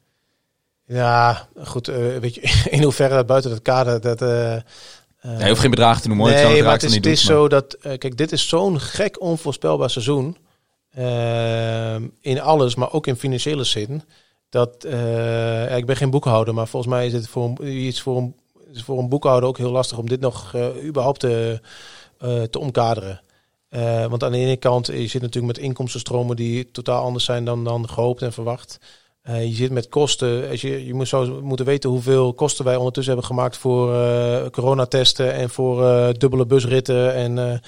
[0.87, 1.89] Ja, goed.
[1.89, 2.41] eh, weet je,
[2.77, 4.23] in hoeverre dat buiten het kader dat.
[4.23, 4.63] eh, eh,
[5.39, 7.49] je hoeft geen bedragen te noemen, Nee, het maar het is, niet het is zo
[7.49, 10.37] dat, eh, kijk, dit is zo'n gek onvoorspelbaar seizoen.
[12.21, 14.03] In alles, maar ook in financiële zin.
[14.49, 18.17] Dat, eh, ik ben geen boekhouder, maar volgens mij is het voor een, iets voor
[18.17, 18.35] een,
[18.73, 21.61] is voor een boekhouder ook heel lastig om dit nog eh, überhaupt te,
[22.19, 23.21] eh, te omkaderen.
[23.69, 27.45] Eh, want aan de ene kant, je zit natuurlijk met inkomstenstromen die totaal anders zijn
[27.45, 28.79] dan, dan gehoopt en verwacht.
[29.23, 30.49] Eh, je zit met kosten.
[30.51, 34.47] Als je, je moet zo moeten weten hoeveel kosten wij ondertussen hebben gemaakt voor eh,
[34.51, 37.59] coronatesten en voor eh, dubbele busritten en, eh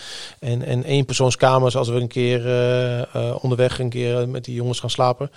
[0.50, 4.80] en, en eenpersoonskamers als we een keer eh, eh, onderweg een keer met die jongens
[4.80, 5.30] gaan slapen.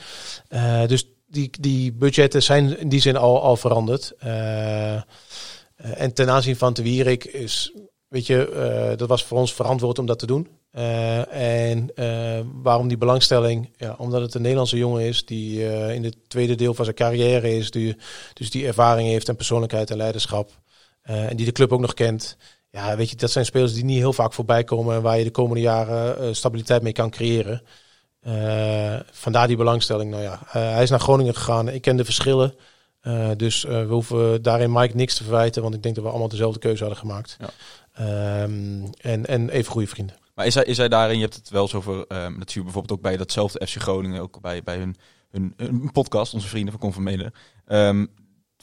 [0.47, 4.13] Eh, dus die, die budgetten zijn in die zin al, al veranderd.
[4.19, 5.01] Eh,
[5.81, 7.73] Eh, en ten aanzien van Te Wierik is,
[8.11, 10.47] weet je, eh, dat was voor ons verantwoord om dat te doen.
[10.71, 13.69] Eh, en eh, waarom die belangstelling?
[13.77, 17.55] Ja, omdat het een Nederlandse jongen is die in het tweede deel van zijn carrière
[17.55, 17.71] is.
[17.71, 17.97] Die,
[18.33, 20.51] dus die ervaring heeft en persoonlijkheid en leiderschap.
[21.01, 22.37] En die de club ook nog kent.
[22.69, 24.95] Ja, weet je, dat zijn spelers die niet heel vaak voorbij komen.
[24.95, 27.61] En waar je de komende jaren stabiliteit mee kan creëren.
[29.11, 30.11] Vandaar die belangstelling.
[30.11, 31.69] Nou ja, hij is naar Groningen gegaan.
[31.69, 32.53] Ik ken de verschillen.
[33.37, 35.61] Dus we hoeven daarin Mike niks te verwijten.
[35.61, 37.37] Want ik denk dat we allemaal dezelfde keuze hadden gemaakt.
[37.39, 37.49] Ja.
[37.93, 40.15] Ehm, en, en even goede vrienden.
[40.35, 42.57] Maar is hij, is hij daarin, je hebt het wel eens over, ehm, dat zie
[42.57, 44.95] je bijvoorbeeld ook bij datzelfde FC Groningen, ook bij, bij hun,
[45.31, 47.33] hun, podcast, onze vrienden van Conformelen.
[47.67, 48.09] Um,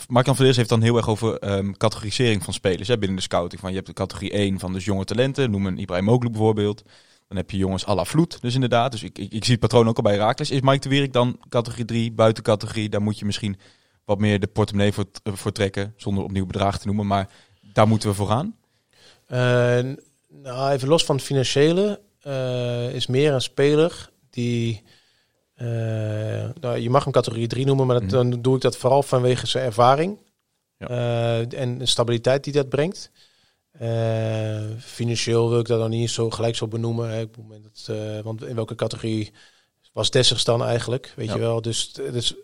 [0.07, 3.61] Mark-Jan Verleers heeft dan heel erg over ehm, categorisering van spelers hè, binnen de scouting.
[3.61, 6.83] Van, je hebt de categorie 1 van dus jonge talenten, noem een Ibrahim Moglu bijvoorbeeld.
[7.29, 8.93] Dan heb je jongens à la Vloed, dus inderdaad.
[8.93, 10.51] Dus ik, ik, zie het patroon ook al bij Raakles.
[10.51, 12.89] Is Mike de Wierik dan categorie 3, buiten categorie?
[12.89, 13.57] Daar moet je misschien
[14.05, 17.07] wat meer de portemonnee voor, voor trekken, zonder opnieuw bedrag te noemen.
[17.07, 17.29] Maar
[17.73, 18.55] daar moeten we voor gaan.
[19.29, 19.95] Eh,
[20.29, 24.83] nou, even los van het financiële, eh, is meer een speler die.
[25.55, 25.67] eh,
[26.61, 29.47] nou, je mag hem categorie 3 noemen, maar dat, dan doe ik dat vooral vanwege
[29.47, 30.19] zijn ervaring
[30.79, 30.87] Ja.
[31.49, 33.11] En de stabiliteit die dat brengt.
[34.79, 37.11] Financieel wil ik dat dan niet zo gelijk zo benoemen.
[37.11, 37.21] Hè.
[37.21, 39.33] Ik bedoel, dat, eh, want in welke categorie
[39.93, 41.13] was Dessers dan eigenlijk?
[41.17, 41.35] Weet Ja.
[41.35, 41.63] je wel.
[41.63, 42.35] Dus, dus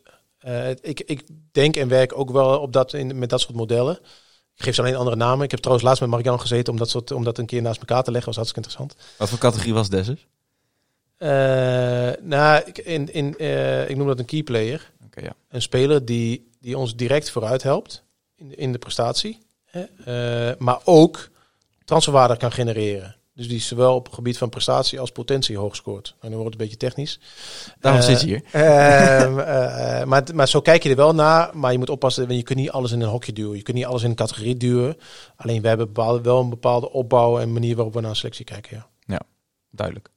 [0.80, 1.22] ik, ik
[1.52, 3.98] denk en werk ook wel op dat, in, met dat soort modellen.
[4.56, 5.44] Ik geef ze alleen andere namen.
[5.44, 7.80] Ik heb trouwens laatst met Marian gezeten om dat, soort, om dat een keer naast
[7.80, 8.34] elkaar te leggen.
[8.34, 9.16] was hartstikke interessant.
[9.18, 10.26] Wat voor categorie was Dessers?
[11.16, 11.28] Eh,
[12.20, 14.92] nou, ik, in, in, eh, ik noem dat een key player.
[15.10, 15.34] Ja.
[15.48, 18.02] Een speler die, die ons direct vooruit helpt
[18.36, 19.38] in de, in de prestatie.
[19.64, 19.82] Hè?
[20.04, 21.30] Eh, maar ook
[21.84, 23.16] transferwaarde kan genereren.
[23.34, 26.14] Dus die zowel op het gebied van prestatie als potentie hoog scoort.
[26.20, 27.20] En dan wordt het een beetje technisch.
[27.80, 28.42] Daarom Eh, zit je hier.
[28.52, 31.56] ehm, eh, eh, maar, maar zo kijk je er wel naar.
[31.56, 33.56] Maar je moet oppassen, want je kunt niet alles in een hokje duwen.
[33.56, 34.96] Je kunt niet alles in een categorie duwen.
[35.36, 38.44] Alleen we hebben bepaalde, wel een bepaalde opbouw en manier waarop we naar een selectie
[38.44, 38.86] kijken.
[39.06, 39.20] Ja.
[39.70, 40.10] Duidelijk.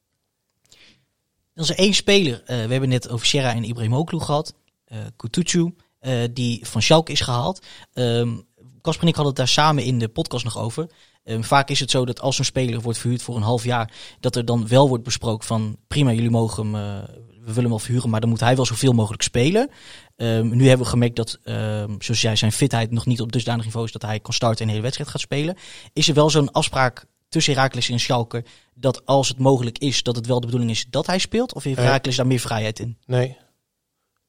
[1.54, 2.42] Er is er één speler.
[2.46, 4.54] eh, we hebben net over Sierra en Ibrahimoglu gehad.
[4.86, 7.62] eh Kutucu, eh, die van Schalke is gehaald.
[7.94, 8.36] Ehm
[8.82, 10.88] Casper en ik hadden het daar samen in de podcast nog over.
[11.28, 13.92] Ehm, vaak is het zo dat als een speler wordt verhuurd voor een half jaar,
[14.20, 17.70] dat er dan wel wordt besproken van prima, jullie mogen hem, eh, we willen hem
[17.70, 19.70] wel verhuren, maar dan moet hij wel zoveel mogelijk spelen.
[20.16, 23.66] Ehm, nu hebben we gemerkt dat, ehm, zoals jij, zijn fitheid nog niet op dusdanig
[23.66, 25.58] niveau is dat hij kan starten en een hele wedstrijd gaat spelen.
[25.94, 30.16] Is er wel zo'n afspraak tussen Herakles en Schalke dat als het mogelijk is, dat
[30.16, 31.54] het wel de bedoeling is dat hij speelt?
[31.54, 31.86] Of heeft Nee.
[31.86, 32.98] Herakles daar meer vrijheid in?
[33.06, 33.38] Nee,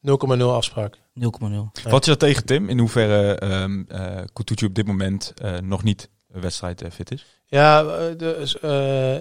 [0.01, 0.99] 0,0 afspraak.
[1.15, 1.71] 0,0.
[1.83, 2.69] Wat is dat tegen Tim?
[2.69, 7.25] In hoeverre ehm eh Kutucu op dit moment eh, nog niet wedstrijd eh, fit is?
[7.51, 8.71] Ja, eh, dus, eh,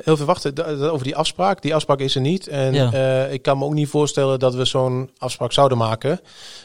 [0.03, 1.61] heel veel wachten over die afspraak.
[1.61, 2.47] Die afspraak is er niet.
[2.47, 2.91] En Ja.
[2.91, 6.11] eh, ik kan me ook niet voorstellen dat we zo'n afspraak zouden maken.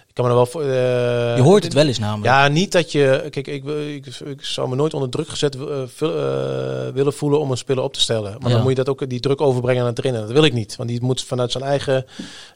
[0.09, 0.64] Ik kan me er wel voor.
[0.64, 2.26] Je hoort het wel eens namelijk.
[2.26, 3.26] Ja, niet dat je.
[3.30, 5.57] Kijk, ik, ik, ik zou me nooit onder druk gezet
[6.95, 8.32] willen voelen om een speler op te stellen.
[8.38, 8.55] Maar Ja.
[8.55, 10.20] dan moet je dat ook die druk overbrengen aan het trainer.
[10.22, 10.76] Dat wil ik niet.
[10.76, 12.05] Want die moet vanuit zijn eigen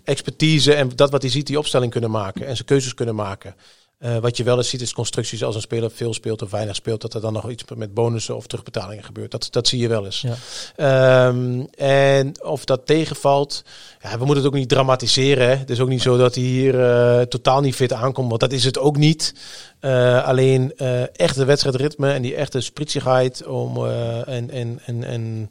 [0.05, 3.55] expertise en dat wat hij ziet, die opstelling kunnen maken en zijn keuzes kunnen maken.
[3.99, 6.77] Eh, wat je wel eens ziet is constructies als een speler veel speelt of weinig
[6.77, 9.31] speelt, dat er dan nog iets met bonussen of terugbetalingen gebeurt.
[9.31, 10.21] Dat, dat zie je wel eens.
[10.21, 10.35] Ja.
[10.77, 13.63] Ehm, en of dat tegenvalt,
[14.03, 15.49] ja, we moeten het ook niet dramatiseren.
[15.49, 15.55] Hè.
[15.55, 18.53] Het is ook niet zo dat hij hier eh, totaal niet fit aankomt, want dat
[18.53, 19.35] is het ook niet.
[19.81, 20.77] Eh, alleen
[21.13, 25.49] echte wedstrijdritme en die echte spritsigheid om, en, en, en, en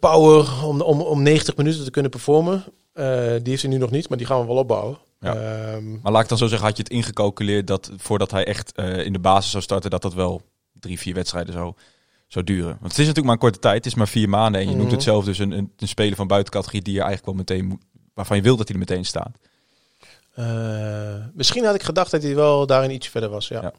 [0.00, 2.64] power om, om, om 90 minuten te kunnen performen.
[2.94, 4.98] die heeft hij nu nog niet, maar die gaan we wel opbouwen.
[5.20, 5.34] Ja.
[5.34, 8.72] Ehm, Maar laat ik dan zo zeggen, had je het ingecalculeerd dat voordat hij echt
[8.72, 10.42] eh, in de basis zou starten, dat dat wel
[10.72, 11.74] drie, vier wedstrijden zou,
[12.26, 12.66] zou duren?
[12.68, 14.60] Want het is natuurlijk maar een korte tijd, het is maar vier maanden.
[14.60, 14.94] En je noemt Mhm.
[14.94, 17.82] het zelf dus een, een, een speler van buitencategorie die je eigenlijk wel meteen moet,
[18.14, 19.30] waarvan je wil dat hij er meteen staat.
[20.34, 23.48] eh, misschien had ik gedacht dat hij wel daarin iets verder was.
[23.48, 23.62] Ja.
[23.62, 23.72] Ja.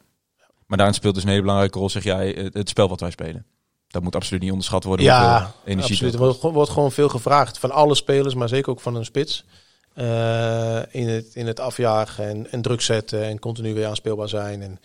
[0.65, 3.45] Maar daarin speelt dus een hele belangrijke rol, zeg jij, het, spel wat wij spelen.
[3.87, 5.05] Dat moet absoluut niet onderschat worden.
[5.05, 6.13] Ja, energie absoluut.
[6.13, 9.05] Er wordt, gewoon- wordt gewoon veel gevraagd van alle spelers, maar zeker ook van een
[9.05, 9.45] spits.
[9.93, 14.61] Eh, in, het, in het afjagen en, en druk zetten en continu weer aanspeelbaar zijn.
[14.61, 14.79] En,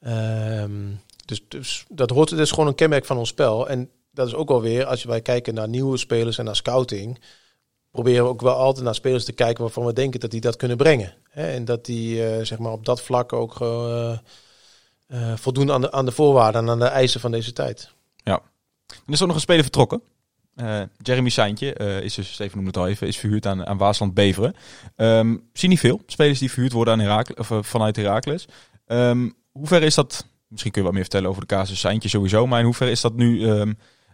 [0.00, 0.94] ehm,
[1.24, 3.68] dus, dus dat hoort, dat is gewoon een kenmerk van ons spel.
[3.68, 7.20] En dat is ook wel weer, als wij kijken naar nieuwe spelers en naar scouting,
[7.90, 10.56] proberen we ook wel altijd naar spelers te kijken waarvan we denken dat die dat
[10.56, 11.14] kunnen brengen.
[11.30, 14.18] En dat die eh, zeg maar op dat vlak ook eh,
[15.34, 17.90] voldoen aan de, aan de voorwaarden en aan de eisen van deze tijd.
[18.88, 20.02] Er is ook nog een speler vertrokken.
[20.58, 23.76] Eh, Jeremy Seintje eh, is dus, Steven noemde het al even, is verhuurd aan, aan
[23.76, 24.54] Waasland Beveren.
[24.96, 28.46] Ehm zie niet veel spelers die verhuurd worden aan Herakles, of, eh, vanuit Herakles.
[28.86, 32.08] Ehm hoe ver is dat, misschien kun je wat meer vertellen over de casus Seintje
[32.08, 33.72] sowieso, maar in hoeverre is dat nu ehm,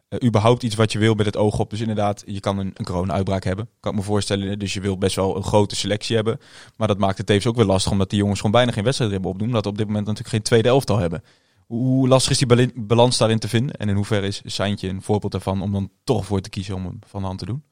[0.09, 1.71] Eh, überhaupt iets wat je wil met het oog op.
[1.71, 3.69] Dus inderdaad, je kan een, een corona-uitbraak hebben.
[3.81, 4.59] Kan ik me voorstellen.
[4.59, 6.41] Dus je wil best wel een grote selectie hebben.
[6.77, 7.93] Maar dat maakt het tevens ook weer lastig.
[7.93, 9.49] Omdat die jongens gewoon bijna geen wedstrijd hebben opdoen.
[9.49, 11.23] Omdat we op dit moment natuurlijk geen tweede elftal hebben.
[11.67, 13.77] Hoe, lastig is die balans daarin te vinden?
[13.77, 16.85] En in hoeverre is Seintje een voorbeeld daarvan om dan toch voor te kiezen om
[16.85, 17.65] hem van de hand te doen?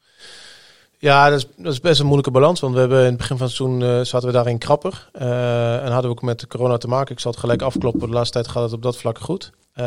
[1.03, 2.61] Ja, dat is, dat is best een moeilijke balans.
[2.61, 5.09] Want we hebben in het begin van het seizoen eh, zaten we daarin krapper.
[5.13, 7.15] Eh, en hadden we ook met corona te maken.
[7.15, 8.09] Ik zal het gelijk afkloppen.
[8.09, 9.53] De laatste tijd gaat het op dat vlak goed.
[9.73, 9.85] Eh,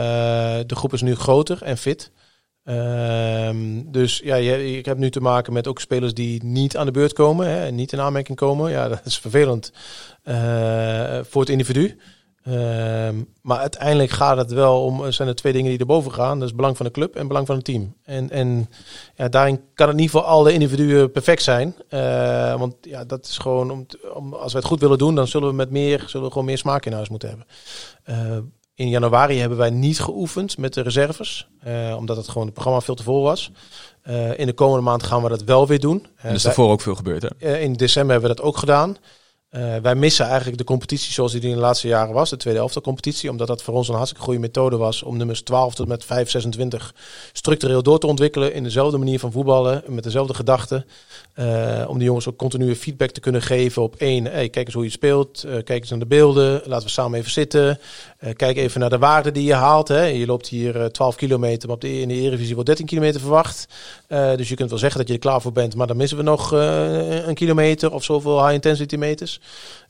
[0.66, 2.12] de groep is nu groter en fit.
[2.64, 6.91] Ehm, dus ja, ik heb nu te maken met ook spelers die niet aan de
[6.91, 7.47] beurt komen.
[7.47, 8.72] Hè, en niet in aanmerking komen.
[8.72, 9.72] Ja, dat is vervelend
[11.24, 11.97] voor het individu.
[12.46, 16.39] Ehm, maar uiteindelijk gaat het wel om, er zijn er twee dingen die erboven gaan.
[16.39, 17.96] Dat is belang van de club en belang van het team.
[18.04, 18.70] En, en
[19.16, 21.76] ja, daarin kan het niet voor alle individuen perfect zijn.
[21.89, 25.50] Eh, want ja, dat is gewoon, om, als we het goed willen doen, dan zullen
[25.50, 27.48] we met meer, zullen we gewoon meer smaak in huis moeten hebben.
[28.04, 28.38] Eh,
[28.76, 32.82] in januari hebben wij niet geoefend met de reserves, eh, omdat het gewoon het programma
[32.82, 33.52] veel te vol was.
[34.02, 36.00] Eh, in de komende maand gaan we dat wel weer doen.
[36.04, 37.30] En Eh, er is daarvoor ook veel gebeurd, hè?
[37.39, 38.98] eh, in december hebben we dat ook gedaan.
[39.56, 42.60] Eh, wij missen eigenlijk de competitie zoals die in de laatste jaren was, de tweede
[42.60, 45.88] elftal competitie, omdat dat voor ons een hartstikke goede methode was om nummers 12 tot
[45.88, 46.93] met 5, 26
[47.34, 50.86] structureel door te ontwikkelen in dezelfde manier van voetballen, met dezelfde gedachten.
[51.34, 54.76] Eh, om de jongens ook continue feedback te kunnen geven op één, hey, kijk eens
[54.76, 57.80] hoe je speelt, eh, kijk eens naar de beelden, laten we samen even zitten,
[58.34, 59.88] kijk even naar de waarde die je haalt.
[59.88, 60.03] Hè.
[60.03, 63.19] Je loopt hier eh, 12 kilometer, maar op de, in de Eredivisie wordt 13 kilometer
[63.19, 63.67] verwacht.
[64.07, 66.17] Eh, dus je kunt wel zeggen dat je er klaar voor bent, maar dan missen
[66.17, 69.39] we nog eh, een kilometer of zoveel high intensity meters.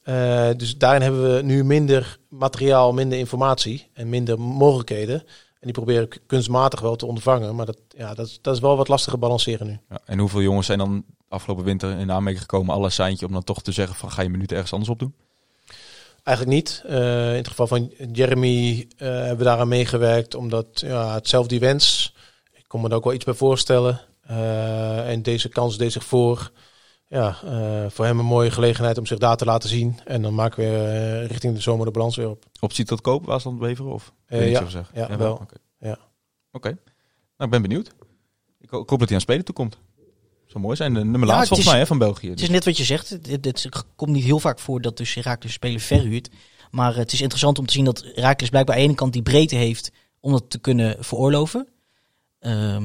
[0.04, 5.20] Eh, dus daarin hebben we nu minder materiaal, minder informatie en minder mogelijkheden.
[5.60, 8.60] En die proberen ik kunstmatig wel te ondervangen, maar dat, ja, dat, is, dat is
[8.60, 9.80] wel wat lastiger balanceren nu.
[9.90, 13.44] Ja, en hoeveel jongens zijn dan afgelopen winter in aanmerking gekomen, alle Seintje, om dan
[13.44, 15.14] toch te zeggen van ga je minuten ergens anders op doen?
[16.26, 16.84] Eigenlijk niet.
[16.88, 21.60] Eh, in het geval van Jeremy eh, hebben we daaraan meegewerkt, omdat ja, hetzelfde die
[21.60, 22.16] wens.
[22.54, 24.02] Ik kon me er ook wel iets bij voorstellen.
[24.22, 26.52] Eh, en deze kans deed zich voor.
[27.08, 27.36] Ja,
[27.90, 30.00] voor hem een mooie gelegenheid om zich daar te laten zien.
[30.06, 32.46] En dan maken we richting de zomer de balans weer op.
[32.60, 33.92] Optie tot koop, Waasland Beveren?
[33.92, 34.14] Of?
[34.28, 34.88] Ja, zeggen?
[34.94, 35.34] ja, wel.
[35.34, 35.56] Oké.
[35.80, 35.98] Ja.
[36.52, 36.68] Oké.
[36.70, 36.80] Nou,
[37.38, 37.88] ik ben benieuwd.
[38.60, 39.78] Ik, ho- ik hoop dat hij aan spelen toekomt.
[40.56, 40.94] Zou mooi zijn.
[40.94, 42.30] De nummer het volgens mij hè, van België.
[42.30, 43.10] Het is net wat je zegt.
[43.10, 46.30] Het, komt niet heel vaak voor dat dus Herakles spelen verhuurt.
[46.72, 49.22] Maar het is interessant om te zien dat Herakles blijkbaar aan de ene kant die
[49.22, 51.68] breedte heeft om dat te kunnen veroorloven.
[52.40, 52.84] Ehm,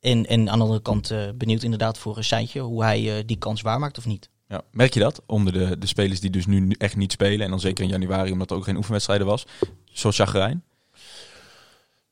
[0.00, 3.22] en, en aan de andere kant eh, benieuwd inderdaad voor een Seintje hoe hij eh,
[3.26, 4.28] die kans waarmaakt of niet.
[4.48, 5.22] Ja, merk je dat?
[5.26, 7.44] Onder de, de spelers die dus nu echt niet spelen.
[7.44, 9.46] En dan zeker in januari, omdat er ook geen oefenwedstrijden was.
[9.84, 10.64] Zoals Chagrijn.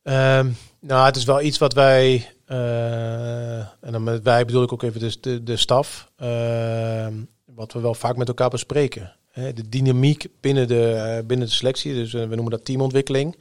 [0.02, 4.82] Ehm, nou, het is wel iets wat wij, en dan met wij bedoel ik ook
[4.82, 7.14] even dus de, de staf, ehm,
[7.44, 9.16] wat we wel vaak met elkaar bespreken.
[9.34, 13.32] Hè, de dynamiek binnen de, eh, binnen de selectie, dus eh, we noemen dat teamontwikkeling.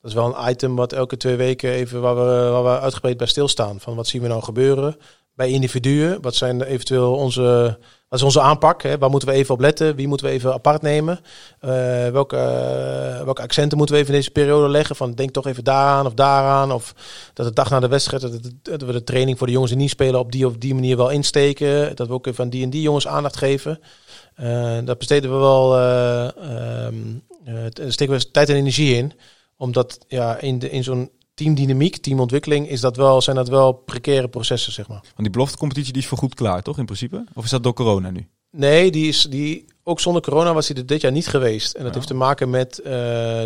[0.00, 3.16] Dat is wel een item wat elke twee weken even waar we, waar we uitgebreid
[3.16, 3.80] bij stilstaan.
[3.80, 4.96] Van wat zien we nou gebeuren
[5.34, 6.22] bij individuen?
[6.22, 7.78] Wat zijn eventueel onze,
[8.10, 8.82] wat is onze aanpak?
[8.82, 8.98] Hè?
[8.98, 9.96] Waar moeten we even op letten?
[9.96, 11.20] Wie moeten we even apart nemen?
[11.60, 11.70] Eh,
[12.08, 14.96] welke, eh, welke accenten moeten we even in deze periode leggen?
[14.96, 16.72] Van denk toch even daaraan of daaraan.
[16.72, 16.94] Of
[17.34, 19.80] dat de dag na de wedstrijd, dat, dat we de training voor de jongens die
[19.80, 21.96] niet spelen op die of die manier wel insteken.
[21.96, 23.80] Dat we ook even aan die en die jongens aandacht geven.
[24.34, 25.70] Eh daar besteden we wel,
[27.82, 29.12] daar steken we tijd en energie in.
[29.56, 31.10] Omdat ja, in, de, in zo'n
[31.44, 35.00] teamdynamiek, teamontwikkeling, is dat wel, zijn dat wel precaire processen, zeg maar.
[35.00, 37.24] Want die beloftecompetitie die is voor goed klaar, toch in principe?
[37.34, 38.26] Of is dat door corona nu?
[38.50, 41.74] Nee, die is, die, ook zonder corona was hij er dit jaar niet geweest.
[41.74, 41.94] En dat Ja.
[41.94, 42.92] heeft te maken met eh,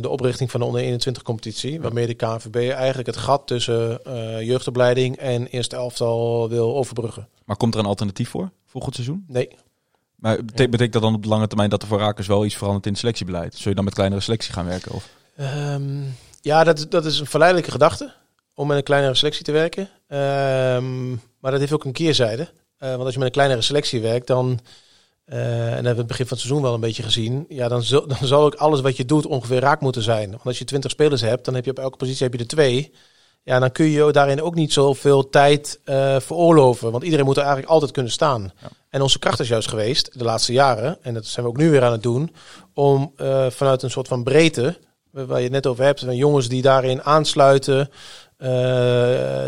[0.00, 1.80] de oprichting van de onder 21 competitie.
[1.80, 7.28] Waarmee de KNVB eigenlijk het gat tussen eh, jeugdopleiding en eerste elftal wil overbruggen.
[7.44, 9.24] Maar komt er een alternatief voor, volgend seizoen?
[9.28, 9.48] Nee,
[10.16, 12.56] Maar bete- betekent dat dan op de lange termijn dat er voor Rakers wel iets
[12.56, 13.54] verandert in het selectiebeleid?
[13.54, 14.92] Zul je dan met kleinere selectie gaan werken?
[14.92, 15.08] Of?
[15.36, 16.00] Ehm,
[16.44, 18.12] ja, dat, dat is een verleidelijke gedachte
[18.54, 19.88] om met een kleinere selectie te werken.
[20.08, 22.48] Ehm, maar dat heeft ook een keerzijde.
[22.78, 24.60] Eh, want als je met een kleinere selectie werkt, dan,
[25.24, 27.68] eh, en dat hebben we het begin van het seizoen wel een beetje gezien, ja,
[27.68, 30.30] dan, zal, dan zal ook alles wat je doet ongeveer raak moeten zijn.
[30.30, 32.46] Want als je 20 spelers hebt, dan heb je op elke positie heb je er
[32.46, 32.92] twee.
[33.42, 36.90] Ja, dan kun je daarin ook niet zoveel tijd eh veroorloven.
[36.90, 38.52] Want iedereen moet er eigenlijk altijd kunnen staan.
[38.60, 38.68] Ja.
[38.88, 41.70] En onze kracht is juist geweest de laatste jaren, en dat zijn we ook nu
[41.70, 42.34] weer aan het doen,
[42.74, 43.12] om
[43.48, 44.78] vanuit een soort van breedte,
[45.14, 47.90] waar je het net over hebt, van jongens die daarin aansluiten,
[48.36, 48.50] eh,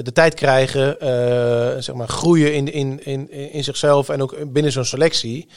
[0.03, 4.73] de tijd krijgen, eh, zeg maar groeien in, in, in, in zichzelf en ook binnen
[4.73, 5.49] zo'n selectie.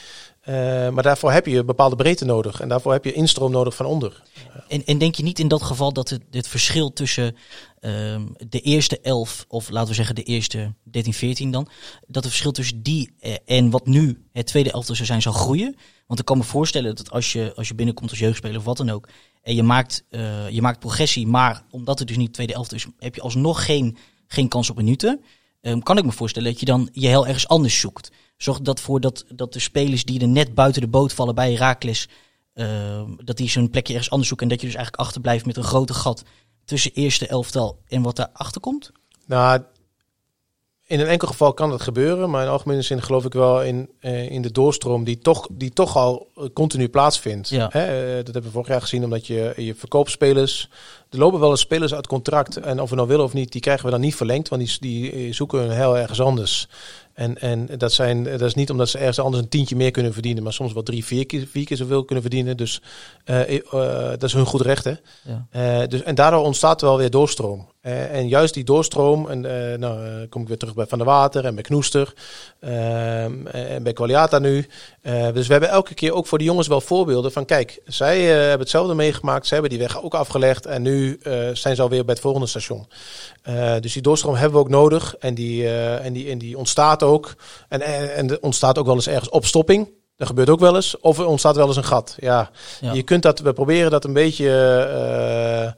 [0.41, 0.53] Eh,
[0.89, 4.23] maar daarvoor heb je bepaalde breedte nodig en daarvoor heb je instroom nodig van onder.
[4.67, 7.35] En, en denk je niet in dat geval dat het, het verschil tussen
[7.79, 11.69] ehm, de eerste elf, of laten we zeggen de eerste 13, 14 dan,
[12.07, 15.33] dat het verschil tussen die eh, en wat nu het tweede elftal zou zijn, zal
[15.33, 15.75] groeien?
[16.07, 18.77] Want ik kan me voorstellen dat als je, als je binnenkomt als jeugdspeler of wat
[18.77, 19.09] dan ook,
[19.41, 22.87] en je maakt, eh, je maakt progressie, maar omdat het dus niet tweede elftal is,
[22.99, 23.97] heb je alsnog geen
[24.29, 25.21] geen kans op minuten.
[25.61, 28.11] Ehm, kan ik me voorstellen dat je dan je heel ergens anders zoekt.
[28.41, 31.51] Zorg dat voor dat, dat de spelers die er net buiten de boot vallen bij
[31.51, 32.07] Herakles,
[32.53, 34.47] ehm, dat die zo'n plekje ergens anders zoeken.
[34.47, 36.23] En dat je dus eigenlijk achterblijft met een grote gat
[36.65, 38.91] tussen eerste elftal en wat daarachter komt.
[39.25, 39.61] Nou,
[40.85, 43.89] in een enkel geval kan dat gebeuren, maar in algemene zin geloof ik wel in,
[43.99, 47.49] eh, in de doorstroom die toch, die toch al eh, continu plaatsvindt.
[47.49, 47.67] Ja.
[47.71, 50.69] Hè, eh, dat hebben we vorig jaar gezien, omdat je, je verkoopspelers,
[51.09, 53.61] er lopen wel eens spelers uit contract en of we nou willen of niet, die
[53.61, 56.69] krijgen we dan niet verlengd, want die, die eh, zoeken hun heel ergens anders.
[57.19, 60.13] En, en dat, zijn, dat is niet omdat ze ergens anders een tientje meer kunnen
[60.13, 62.57] verdienen, maar soms wel drie, vier keer, vier keer zoveel kunnen verdienen.
[62.57, 62.81] Dus
[63.23, 64.83] eh, eh, dat is hun goed recht.
[64.83, 64.93] Hè?
[65.23, 65.47] Ja.
[65.49, 67.67] Eh, dus, en daardoor ontstaat wel weer doorstroom.
[67.81, 69.39] En juist die doorstroom, en
[69.79, 72.13] nou kom ik weer terug bij Van der Water en bij Knoester
[72.59, 74.67] ehm, en bij Qualiata nu.
[75.33, 78.59] Dus we hebben elke keer ook voor de jongens wel voorbeelden van kijk, zij hebben
[78.59, 81.19] hetzelfde meegemaakt, ze hebben die weg ook afgelegd en nu
[81.53, 82.87] zijn ze alweer bij het volgende station.
[83.79, 87.08] Dus die doorstroom hebben we ook nodig en die, en die, en die ontstaat ook.
[87.69, 89.89] En, en, en er ontstaat ook wel eens ergens opstopping.
[90.15, 90.99] Dat gebeurt ook wel eens.
[90.99, 92.15] Of er ontstaat wel eens een gat.
[92.19, 92.49] Ja,
[92.81, 92.93] Ja.
[92.93, 95.71] je kunt dat, we proberen dat een beetje eh,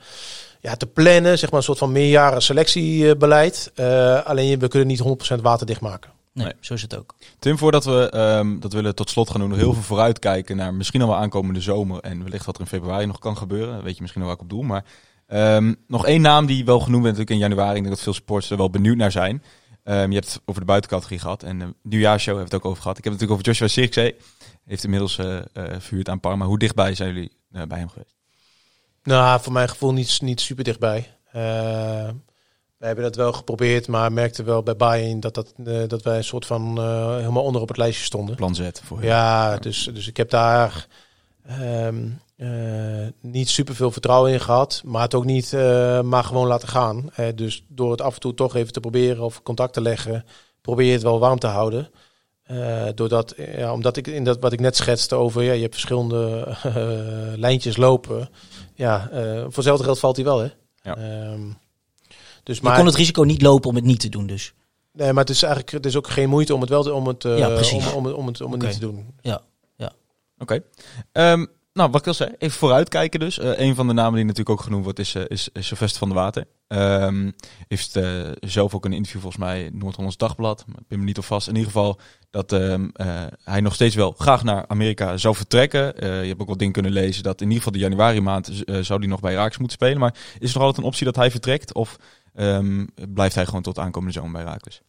[0.60, 3.72] ja, te plannen, zeg maar een soort van meerjaren selectiebeleid.
[3.76, 5.00] Eh, alleen we kunnen niet
[5.38, 6.12] 100% waterdicht maken.
[6.34, 6.54] Nee, Nee.
[6.60, 7.16] zo is het ook.
[7.40, 10.74] Tim, voordat we ehm, dat willen tot slot gaan doen, nog heel veel vooruitkijken naar
[10.74, 13.84] misschien al wel aankomende zomer en wellicht wat er in februari nog kan gebeuren.
[13.84, 14.62] Weet je misschien al waar ik op doel.
[14.62, 14.84] Maar
[15.28, 17.76] ehm, nog één naam die wel genoemd werd natuurlijk in januari.
[17.78, 19.44] Ik denk dat veel sports er wel benieuwd naar zijn.
[19.84, 22.72] Ehm, je hebt het over de buitencategorie gehad en de nieuwjaarshow hebben we het ook
[22.72, 22.98] over gehad.
[22.98, 24.16] Ik heb het natuurlijk over Joshua Sirkzee.
[24.66, 25.16] Heeft inmiddels
[25.78, 26.46] verhuurd aan Parma.
[26.46, 28.16] Hoe dichtbij zijn jullie eh, bij hem geweest?
[29.04, 31.10] Nou, voor mijn gevoel niet, niet super dichtbij.
[32.78, 35.54] We hebben dat wel geprobeerd, maar merkten wel bij Bayern dat, dat,
[35.88, 36.64] dat wij een soort van
[37.18, 38.36] helemaal onder op het lijstje stonden.
[38.36, 39.08] Plan Z voor hem.
[39.08, 40.88] Ja, dus, dus ik heb daar
[41.46, 42.08] ehm,
[42.42, 46.68] eh, niet super veel vertrouwen in gehad, maar het ook niet eh, maar gewoon laten
[46.68, 47.10] gaan.
[47.16, 50.26] Eh, dus door het af en toe toch even te proberen of contact te leggen,
[50.62, 51.90] probeer je het wel warm te houden.
[52.44, 55.74] Eh, doordat, ja, omdat ik in dat wat ik net schetste over, ja, je hebt
[55.74, 56.48] verschillende
[57.46, 58.30] lijntjes lopen.
[58.76, 60.48] Ja, eh, voor hetzelfde geld valt hij wel, hè?
[60.82, 60.96] Ja.
[60.98, 61.42] Ehm,
[62.44, 64.54] dus Je kon het risico niet lopen om het niet te doen dus.
[64.94, 67.08] Nee, maar het is eigenlijk het is ook geen moeite om het wel te, om
[67.08, 67.94] het, eh, Ja, precies.
[67.94, 69.06] om, om, het- om het, om het niet te doen.
[70.38, 70.64] Oké.
[71.12, 73.40] Ehm, nou, wat ik al zei, even vooruitkijken dus.
[73.40, 76.18] Eh, een van de namen die natuurlijk ook genoemd wordt is, eh, Sylvester van der
[76.18, 76.46] Water.
[76.72, 77.32] Ehm,
[77.68, 80.66] heeft eh, zelf ook een interview volgens mij in Noord-Hollands Dagblad.
[80.68, 81.48] Ik ben me niet op vast.
[81.48, 82.00] In ieder geval
[82.30, 85.94] dat ehm, eh, hij nog steeds wel graag naar Amerika zou vertrekken.
[85.98, 89.00] Je hebt ook wat dingen kunnen lezen dat in ieder geval de januari maand zou
[89.00, 90.00] hij nog bij Raaks moeten spelen.
[90.00, 91.74] Maar is er nog altijd een optie dat hij vertrekt?
[91.74, 91.98] Of
[92.34, 94.82] ehm, blijft hij gewoon tot aankomende zomer bij Raakles?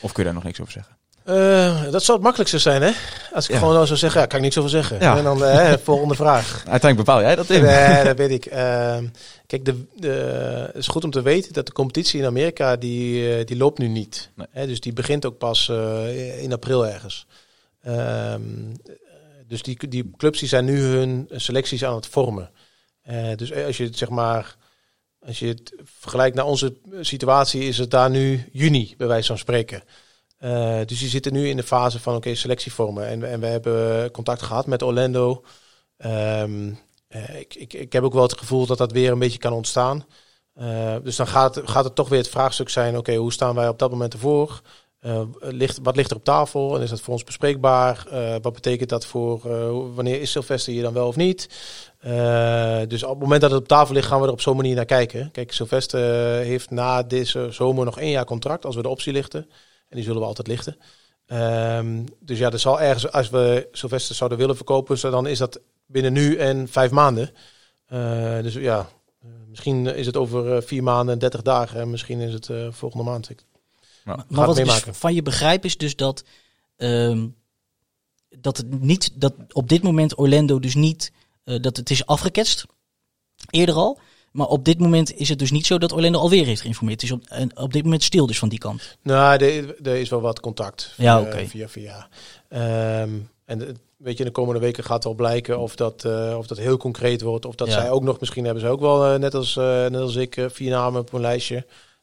[0.00, 0.96] Of kun je daar nog niks over zeggen?
[1.24, 2.90] Eh, dat zou het makkelijkste zijn, hè?
[3.32, 3.58] Als ik Ja.
[3.58, 5.00] gewoon zou zeggen, ja, kan ik niks over zeggen.
[5.00, 5.16] Ja.
[5.16, 6.52] En dan eh, volgende vraag.
[6.56, 7.62] Uiteindelijk bepaal jij dat in.
[7.62, 8.46] Nee, dat weet ik.
[8.46, 9.06] Ehm,
[9.46, 10.08] kijk, de, de,
[10.66, 13.78] het is goed om te weten dat de competitie in Amerika, die, eh, die loopt
[13.78, 14.30] nu niet.
[14.34, 14.46] Nee.
[14.50, 15.68] Hè, dus die begint ook pas
[16.40, 17.26] in april ergens.
[17.82, 18.40] Ehm,
[19.48, 22.50] dus die, die clubs die zijn nu hun selecties aan het vormen.
[23.36, 24.56] Dus als je het zeg maar...
[25.26, 29.38] Als je het vergelijkt naar onze situatie, is het daar nu juni, bij wijze van
[29.38, 29.82] spreken.
[30.44, 33.06] Eh, dus die zitten nu in de fase van oké, selectie vormen.
[33.06, 35.42] En, en we hebben contact gehad met Orlando.
[35.96, 36.72] Ehm,
[37.08, 39.52] eh, ik, ik, ik heb ook wel het gevoel dat dat weer een beetje kan
[39.52, 40.06] ontstaan.
[40.54, 43.68] Eh, dus dan gaat, gaat het toch weer het vraagstuk zijn: oké, hoe staan wij
[43.68, 44.60] op dat moment ervoor?
[45.40, 48.06] Ligt, wat ligt er op tafel en is dat voor ons bespreekbaar?
[48.42, 49.40] Wat betekent dat voor
[49.94, 51.48] wanneer is Sylvester hier dan wel of niet?
[52.88, 54.74] Dus op het moment dat het op tafel ligt, gaan we er op zo'n manier
[54.74, 55.30] naar kijken.
[55.30, 56.00] Kijk, Sylvester
[56.38, 59.48] heeft na deze zomer nog één jaar contract als we de optie lichten.
[59.94, 60.76] En die zullen we altijd lichten.
[61.26, 65.38] Ehm, dus ja, er zal ergens, als we Sylvester zouden willen verkopen, zo dan is
[65.38, 67.30] dat binnen nu en vijf maanden.
[67.86, 68.88] Eh, dus ja,
[69.22, 71.80] eh, misschien is het over eh, vier maanden en dertig dagen.
[71.80, 73.30] En misschien is het eh, volgende maand.
[73.30, 73.44] Ik-
[74.04, 76.24] Maar, het wat ik dus van je begrijp is dus dat,
[76.76, 77.26] ehm,
[78.28, 81.12] dat het niet, dat op dit moment Orlando dus niet,
[81.44, 82.64] eh, dat het is afgeketst.
[83.50, 83.98] Eerder al.
[84.34, 87.00] Maar op dit moment is het dus niet zo dat Orlando alweer heeft geïnformeerd.
[87.00, 88.96] Het is op, op dit moment stil dus van die kant.
[89.02, 90.94] Nou, er, er is wel wat contact.
[90.96, 91.46] Ja, via- oké.
[91.46, 92.08] Via, via.
[92.48, 93.10] Ehm,
[93.44, 96.76] en weet je, de komende weken gaat wel blijken of dat, eh, of dat heel
[96.76, 97.46] concreet wordt.
[97.46, 97.74] Of dat Ja.
[97.74, 100.46] zij ook nog, misschien hebben ze ook wel, eh, net, als, eh, net als ik,
[100.48, 101.56] vier namen op een lijstje.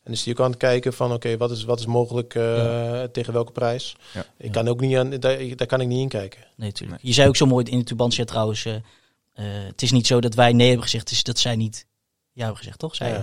[0.04, 3.52] En dus je kan kijken van, oké, wat, is, wat is mogelijk eh, tegen welke
[3.52, 3.96] prijs?
[4.14, 4.20] Ja.
[4.38, 4.52] Ik Ja.
[4.52, 6.40] kan ook niet aan, daar, daar kan ik niet in kijken.
[6.56, 7.00] Nee, natuurlijk.
[7.02, 8.64] Je zei ook zo mooi in de Tubantia trouwens.
[9.34, 11.04] het is niet zo dat wij nee hebben gezegd.
[11.10, 11.86] Het is dat zij niet
[12.42, 12.96] ja hebben gezegd, toch?
[12.96, 13.06] Ja.
[13.06, 13.14] Het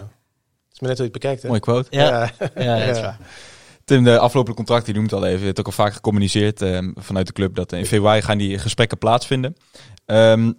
[0.72, 1.42] is maar net hoe je het bekijkt.
[1.42, 1.48] Hè?
[1.48, 1.88] Mooi quote.
[1.90, 2.30] Ja, Ja.
[2.62, 3.02] ja, dat is Ja.
[3.02, 3.18] waar.
[3.84, 5.40] Tim, de aflopende contract, die noemt het al even.
[5.40, 8.58] Je hebt ook al vaak gecommuniceerd ehm, vanuit de club dat in februari gaan die
[8.58, 9.56] gesprekken plaatsvinden.
[10.06, 10.52] Ehm,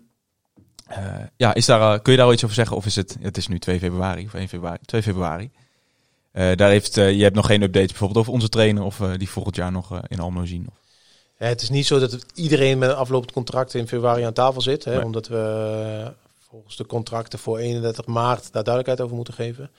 [0.87, 1.05] eh,
[1.37, 2.77] ja, is daar, kun je daar al iets over zeggen?
[2.77, 4.77] Of is het, het is nu 2 februari of 1 februari?
[4.85, 5.51] 2 februari.
[6.31, 9.29] Eh, daar heeft, eh, je hebt nog geen updates bijvoorbeeld over onze trainer of die
[9.29, 10.65] volgend jaar nog in Almelo zien.
[10.69, 10.77] Of-
[11.37, 14.33] Ja, het is niet zo dat het iedereen met een aflopend contract in februari aan
[14.33, 14.85] tafel zit.
[14.85, 15.03] Hè, Nee.
[15.05, 16.13] Omdat we
[16.49, 19.71] volgens de contracten voor 31 maart daar duidelijkheid over moeten geven.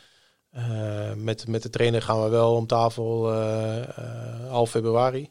[0.51, 5.31] Eh, met, met de trainer gaan we wel om tafel eh, eh, half februari.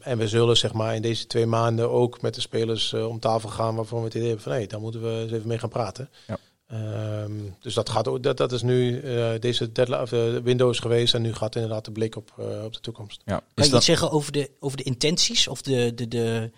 [0.00, 3.48] En we zullen zeg maar in deze twee maanden ook met de spelers om tafel
[3.48, 5.68] gaan waarvan we het idee hebben van hé, daar moeten we eens even mee gaan
[5.68, 6.10] praten.
[6.26, 6.38] Ja.
[6.66, 10.78] Ehm, dus dat, gaat, ook- dat, dat is nu eh, deze deadline, of, eh, Windows
[10.78, 13.22] geweest en nu gaat inderdaad de blik op, eh, op de toekomst.
[13.24, 13.36] Ja.
[13.36, 15.48] Kan je dat, iets zeggen over de, over de intenties?
[15.48, 16.50] Of de, de, de,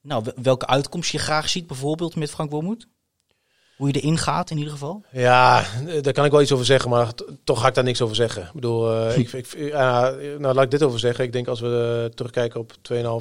[0.00, 2.86] nou, wel- welke uitkomst je graag ziet bijvoorbeeld met Frank Wormoed?
[3.76, 5.04] Hoe je erin gaat in ieder geval?
[5.10, 5.64] Ja,
[6.00, 7.12] daar kan ik wel iets over zeggen, maar
[7.44, 8.42] toch ga ik daar niks over zeggen.
[8.42, 9.72] Ik bedoel, eh, ik, ik,
[10.38, 11.24] nou laat ik dit over zeggen.
[11.24, 12.72] Ik denk als we eh, terugkijken op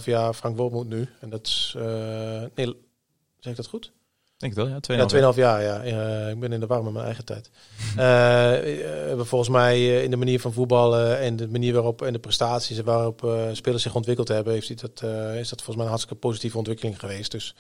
[0.02, 2.76] 2,5 jaar Frank Wormoed nu, en dat is, eh, nee,
[3.40, 3.92] zeg ik dat goed?
[4.44, 4.96] denk ik wel, ja.
[4.98, 5.84] Ja, 2,5 2,5 jaar, ja.
[5.84, 7.50] Ja, ik ben in de war met mijn eigen tijd.
[7.96, 12.20] We volgens mij eh, in de manier van voetballen en de manier waarop en de
[12.20, 15.86] prestaties en waarop eh, spelers zich ontwikkeld hebben, heeft dat, eh, is dat volgens mij
[15.86, 17.32] een hartstikke positieve ontwikkeling geweest.
[17.32, 17.56] Dus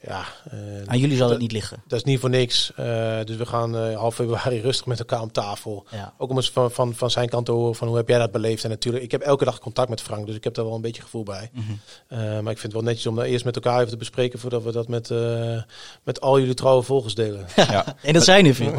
[0.00, 1.82] ja, eh, Aan jullie zal het niet liggen.
[1.86, 2.72] dat is niet voor niks.
[2.74, 5.86] Eh, dus we gaan eh, half februari rustig met elkaar om tafel.
[5.90, 6.14] Ja.
[6.18, 8.32] Ook om eens van, van, van zijn kant te horen van hoe heb jij dat
[8.32, 8.64] beleefd.
[8.64, 10.80] En natuurlijk, ik heb elke dag contact met Frank, dus ik heb daar wel een
[10.80, 11.50] beetje gevoel bij.
[11.52, 11.62] Mhm.
[12.08, 14.38] Eh, maar ik vind het wel netjes om dat eerst met elkaar even te bespreken
[14.38, 15.62] voordat we dat met, eh,
[16.02, 17.46] met al jullie trouwe volgers delen.
[17.68, 17.96] Ja.
[18.02, 18.74] En dat zijn er veel.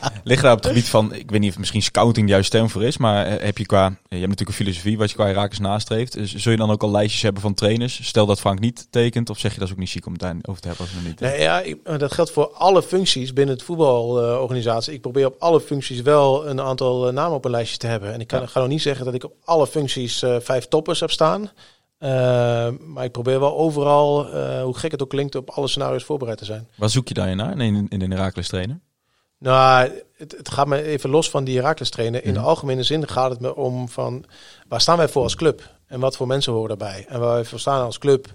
[0.24, 2.70] Ligt daar op het gebied van, ik weet niet of misschien scouting de juiste term
[2.70, 5.58] voor is, maar heb je qua, je hebt natuurlijk een filosofie wat je qua Herakles
[5.58, 6.12] nastreeft.
[6.12, 8.06] Dus zul je dan ook al lijstjes hebben van trainers?
[8.06, 10.22] Stel dat Frank niet tekent, of zeg je dat is ook niet chic om het
[10.60, 11.20] te hebben als we nog niet...
[11.20, 14.92] Nee, ja, ik- dat geldt voor alle functies binnen het voetbalorganisatie.
[14.94, 18.12] ik probeer op alle functies wel een aantal eh, namen op een lijstje te hebben.
[18.12, 18.46] En ik kan, Ja.
[18.46, 21.50] ga nog niet zeggen dat ik op alle functies eh, vijf toppers heb staan.
[21.98, 22.10] Eh,
[22.80, 24.26] maar ik probeer wel overal,
[24.62, 26.68] hoe gek het ook klinkt, op alle scenario's voorbereid te zijn.
[26.76, 28.80] Waar zoek je daar naar in, in een Herakles trainer?
[29.38, 32.24] Nou, het, het gaat me even los van die Herakles trainer.
[32.24, 32.40] In Mhm.
[32.40, 34.24] de algemene zin gaat het me om van
[34.68, 37.44] waar staan wij voor als club en wat voor mensen horen daarbij en waar wij
[37.44, 38.26] voor staan als club.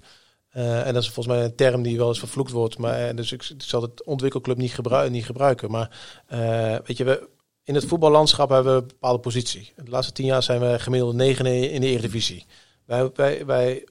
[0.49, 3.15] Eh, en dat is volgens mij een term die wel eens vervloekt wordt, maar eh,
[3.15, 5.71] dus ik, zal het ontwikkelclub niet, gebruiken niet gebruiken.
[5.71, 5.97] Maar
[6.27, 7.29] eh, weet je, we,
[7.63, 9.73] in het voetballandschap hebben we een bepaalde positie.
[9.75, 12.45] De laatste tien jaar zijn we gemiddeld negen in de Eredivisie.
[12.85, 13.87] Wij, wij, wij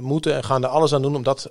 [0.00, 1.50] moeten en gaan er alles aan doen om dat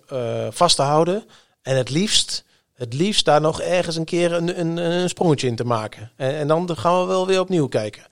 [0.50, 1.26] vast te houden.
[1.62, 2.44] En het liefst,
[2.74, 6.12] het liefst daar nog ergens een keer een, een, een sprongetje in te maken.
[6.16, 8.04] En, en dan gaan we wel weer opnieuw kijken.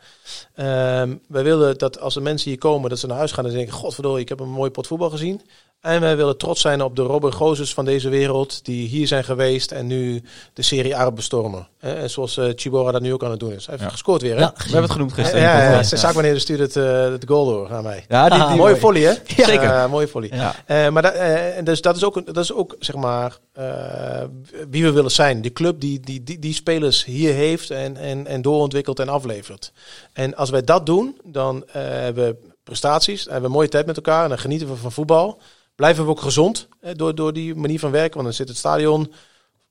[0.54, 3.52] Ehm, wij willen dat als de mensen hier komen, dat ze naar huis gaan en
[3.52, 5.42] denken: Godverdorie, ik heb een mooi pot voetbal gezien.
[5.86, 9.24] En wij willen trots zijn op de Robin Gozes van deze wereld, die hier zijn
[9.24, 10.24] geweest en nu
[10.54, 11.68] de Serie A bestormen.
[11.80, 13.66] Eh, En zoals eh Chibora dat nu ook aan het doen is.
[13.66, 13.90] Hij heeft Ja.
[13.90, 14.40] gescoord weer, hè?
[14.42, 15.42] Ja, We hebben het genoemd Ja, gisteren.
[15.42, 18.06] ja, ja, Ja, Ze zag wanneer stuurde het, eh, het goal door aan mij.
[18.08, 19.10] Ja, die, Ah, die- mooie volley, hè?
[19.36, 19.46] Ja.
[19.46, 19.64] Zeker.
[19.70, 20.30] Eh, mooie volley.
[20.34, 20.56] Ja.
[20.66, 24.24] Eh, maar dat, eh, dus dat is ook, een- dat is ook zeg maar, eh,
[24.70, 25.42] wie we willen zijn.
[25.42, 29.72] Die club die, die, die, die spelers hier heeft en, en, en doorontwikkelt en aflevert.
[30.14, 33.70] En als wij dat doen, dan eh, hebben we prestaties, dan hebben we een mooie
[33.72, 35.40] tijd met elkaar en dan genieten we van voetbal.
[35.76, 38.58] Blijven we ook gezond eh, door, door die manier van werken, want dan zit het
[38.58, 39.14] stadion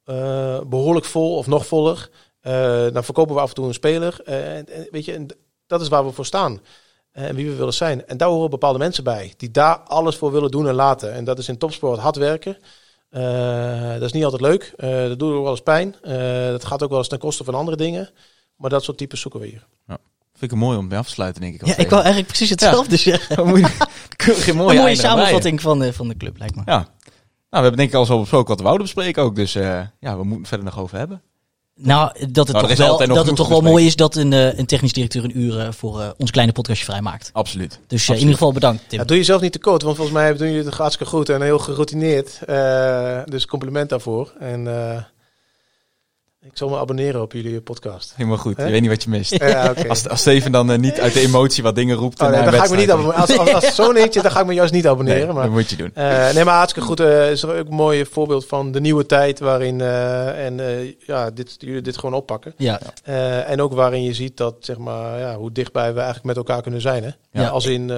[0.04, 2.08] eh, behoorlijk vol of nog voller.
[2.40, 4.20] Eh, dan verkopen we af en toe een speler.
[4.24, 5.26] Eh, en, en weet je, en
[5.66, 6.60] dat is waar we voor staan.
[7.12, 8.06] Eh, En wie we willen zijn.
[8.06, 9.34] En daar horen bepaalde mensen bij.
[9.36, 11.12] Die daar alles voor willen doen en laten.
[11.12, 12.56] En dat is in topsport hard werken.
[13.10, 14.72] Eh, dat is niet altijd leuk.
[14.76, 15.94] Eh, dat doet ook wel eens pijn.
[16.02, 18.10] Eh, dat gaat ook wel eens ten koste van andere dingen.
[18.56, 19.66] Maar dat soort types zoeken we hier.
[20.32, 21.66] vind ik een mooi om mee af te sluiten, denk ik.
[21.66, 23.46] Ja, ik wou eigenlijk precies hetzelfde zeggen.
[24.44, 26.62] Geen Een mooie, mooie einde aan samenvatting van de, van de club, lijkt me.
[26.64, 26.76] Ja.
[26.76, 26.86] Nou,
[27.50, 29.36] we hebben denk ik al zo besproken wat we wouden bespreken ook.
[29.36, 31.22] Dus eh, ja, we moeten het verder nog over hebben.
[31.76, 34.58] Nou, dat het Nou, toch wel, dat het toch wel mooi is dat een, eh,
[34.58, 37.30] een technisch directeur een uur eh, voor eh, ons kleine podcastje vrijmaakt.
[37.32, 37.80] Absoluut.
[37.86, 38.98] Dus in ieder geval bedankt, Tim.
[38.98, 39.82] Ja, doe jezelf niet te kort.
[39.82, 41.28] Want volgens mij doen jullie het hartstikke goed.
[41.28, 42.38] En heel geroutineerd.
[42.46, 44.32] Eh, dus compliment daarvoor.
[44.38, 45.02] En eh,
[46.44, 48.12] ik zal me abonneren op jullie podcast.
[48.16, 48.56] Helemaal goed.
[48.56, 49.30] Je weet niet wat je mist.
[49.44, 49.88] Ja, oké.
[49.88, 52.20] Als, als Steven dan eh, niet uit de emotie wat dingen roept.
[52.20, 53.20] Oh, nee, dan ga ik me niet abonneren.
[53.20, 55.24] Als, als, als zo'n eentje, dan ga ik me juist niet abonneren.
[55.24, 55.90] Nee, maar, dat moet je doen.
[55.94, 57.00] Eh, nee, maar hartstikke goed.
[57.00, 60.92] eh is er ook een mooi voorbeeld van de nieuwe tijd waarin eh, en eh,
[61.06, 62.54] ja, dit, jullie dit gewoon oppakken.
[62.56, 66.26] Ja, Eh, en ook waarin je ziet dat zeg maar ja, hoe dichtbij we eigenlijk
[66.26, 67.02] met elkaar kunnen zijn.
[67.04, 67.10] Hè?
[67.42, 67.48] Ja.
[67.48, 67.96] Als in eh,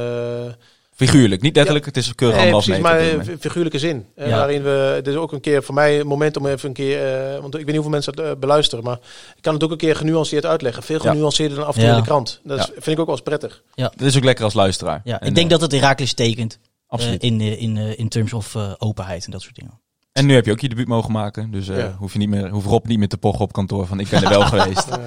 [0.97, 1.84] Figuurlijk, niet letterlijk.
[1.84, 4.07] Het is een keurig nee, precies, maar eh, figuurlijke zin.
[4.14, 4.36] Eh, Ja.
[4.36, 7.14] Waarin we, dit is ook een keer voor mij een moment om even een keer,
[7.34, 8.97] eh, want ik weet niet hoeveel mensen het eh, beluisteren, maar
[9.36, 10.82] ik kan het ook een keer genuanceerd uitleggen.
[10.82, 11.11] Veel Ja.
[11.11, 11.97] genuanceerder dan af en toe Ja.
[11.97, 12.40] in de krant.
[12.44, 12.72] Dat is, Ja.
[12.72, 13.62] vind ik ook wel eens prettig.
[13.74, 15.01] Dat is ook lekker als luisteraar.
[15.05, 15.20] ja.
[15.20, 16.59] En, ik denk dat het Herakles tekent.
[16.88, 17.22] Absoluut.
[17.22, 19.80] in, in, in terms of openheid en dat soort dingen.
[20.12, 21.51] En nu heb je ook je debuut mogen maken.
[21.51, 21.94] Dus eh, Ja.
[21.99, 24.22] hoef je niet meer, hoef Rob niet meer te pochen op kantoor van ik ben
[24.22, 24.86] er wel geweest.
[24.92, 25.05] Oké.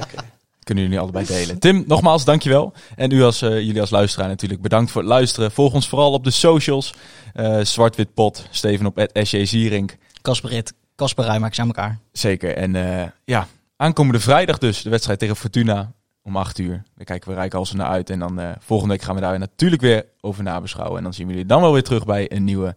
[0.69, 1.59] Kunnen jullie allebei delen.
[1.59, 2.73] Tim, nogmaals, dankjewel.
[2.95, 5.51] En u als, eh, jullie als luisteraar natuurlijk bedankt voor het luisteren.
[5.51, 6.93] Volg ons vooral op de socials.
[7.33, 9.97] Eh Zwart-Wit Pot, Steven op SJ Zierink.
[10.21, 11.99] Kasper Rit, Kasper Rijmaak zijn elkaar.
[12.11, 12.55] Zeker.
[12.55, 15.91] En eh, ja, aankomende vrijdag dus de wedstrijd tegen Fortuna.
[16.23, 16.83] om 8 uur.
[16.95, 18.09] Daar kijken we Rijkhalsen naar uit.
[18.09, 20.97] En dan eh, volgende week gaan we daar natuurlijk weer over nabeschouwen.
[20.97, 22.75] En dan zien we jullie dan wel weer terug bij een nieuwe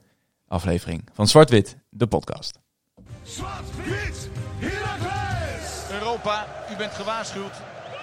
[0.49, 2.59] aflevering van Zwart-Wit, de podcast.
[3.22, 4.30] Zwart-wit!
[5.90, 7.53] Europa, u bent gewaarschuwd.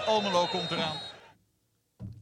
[0.05, 1.08] Almelo komt eraan.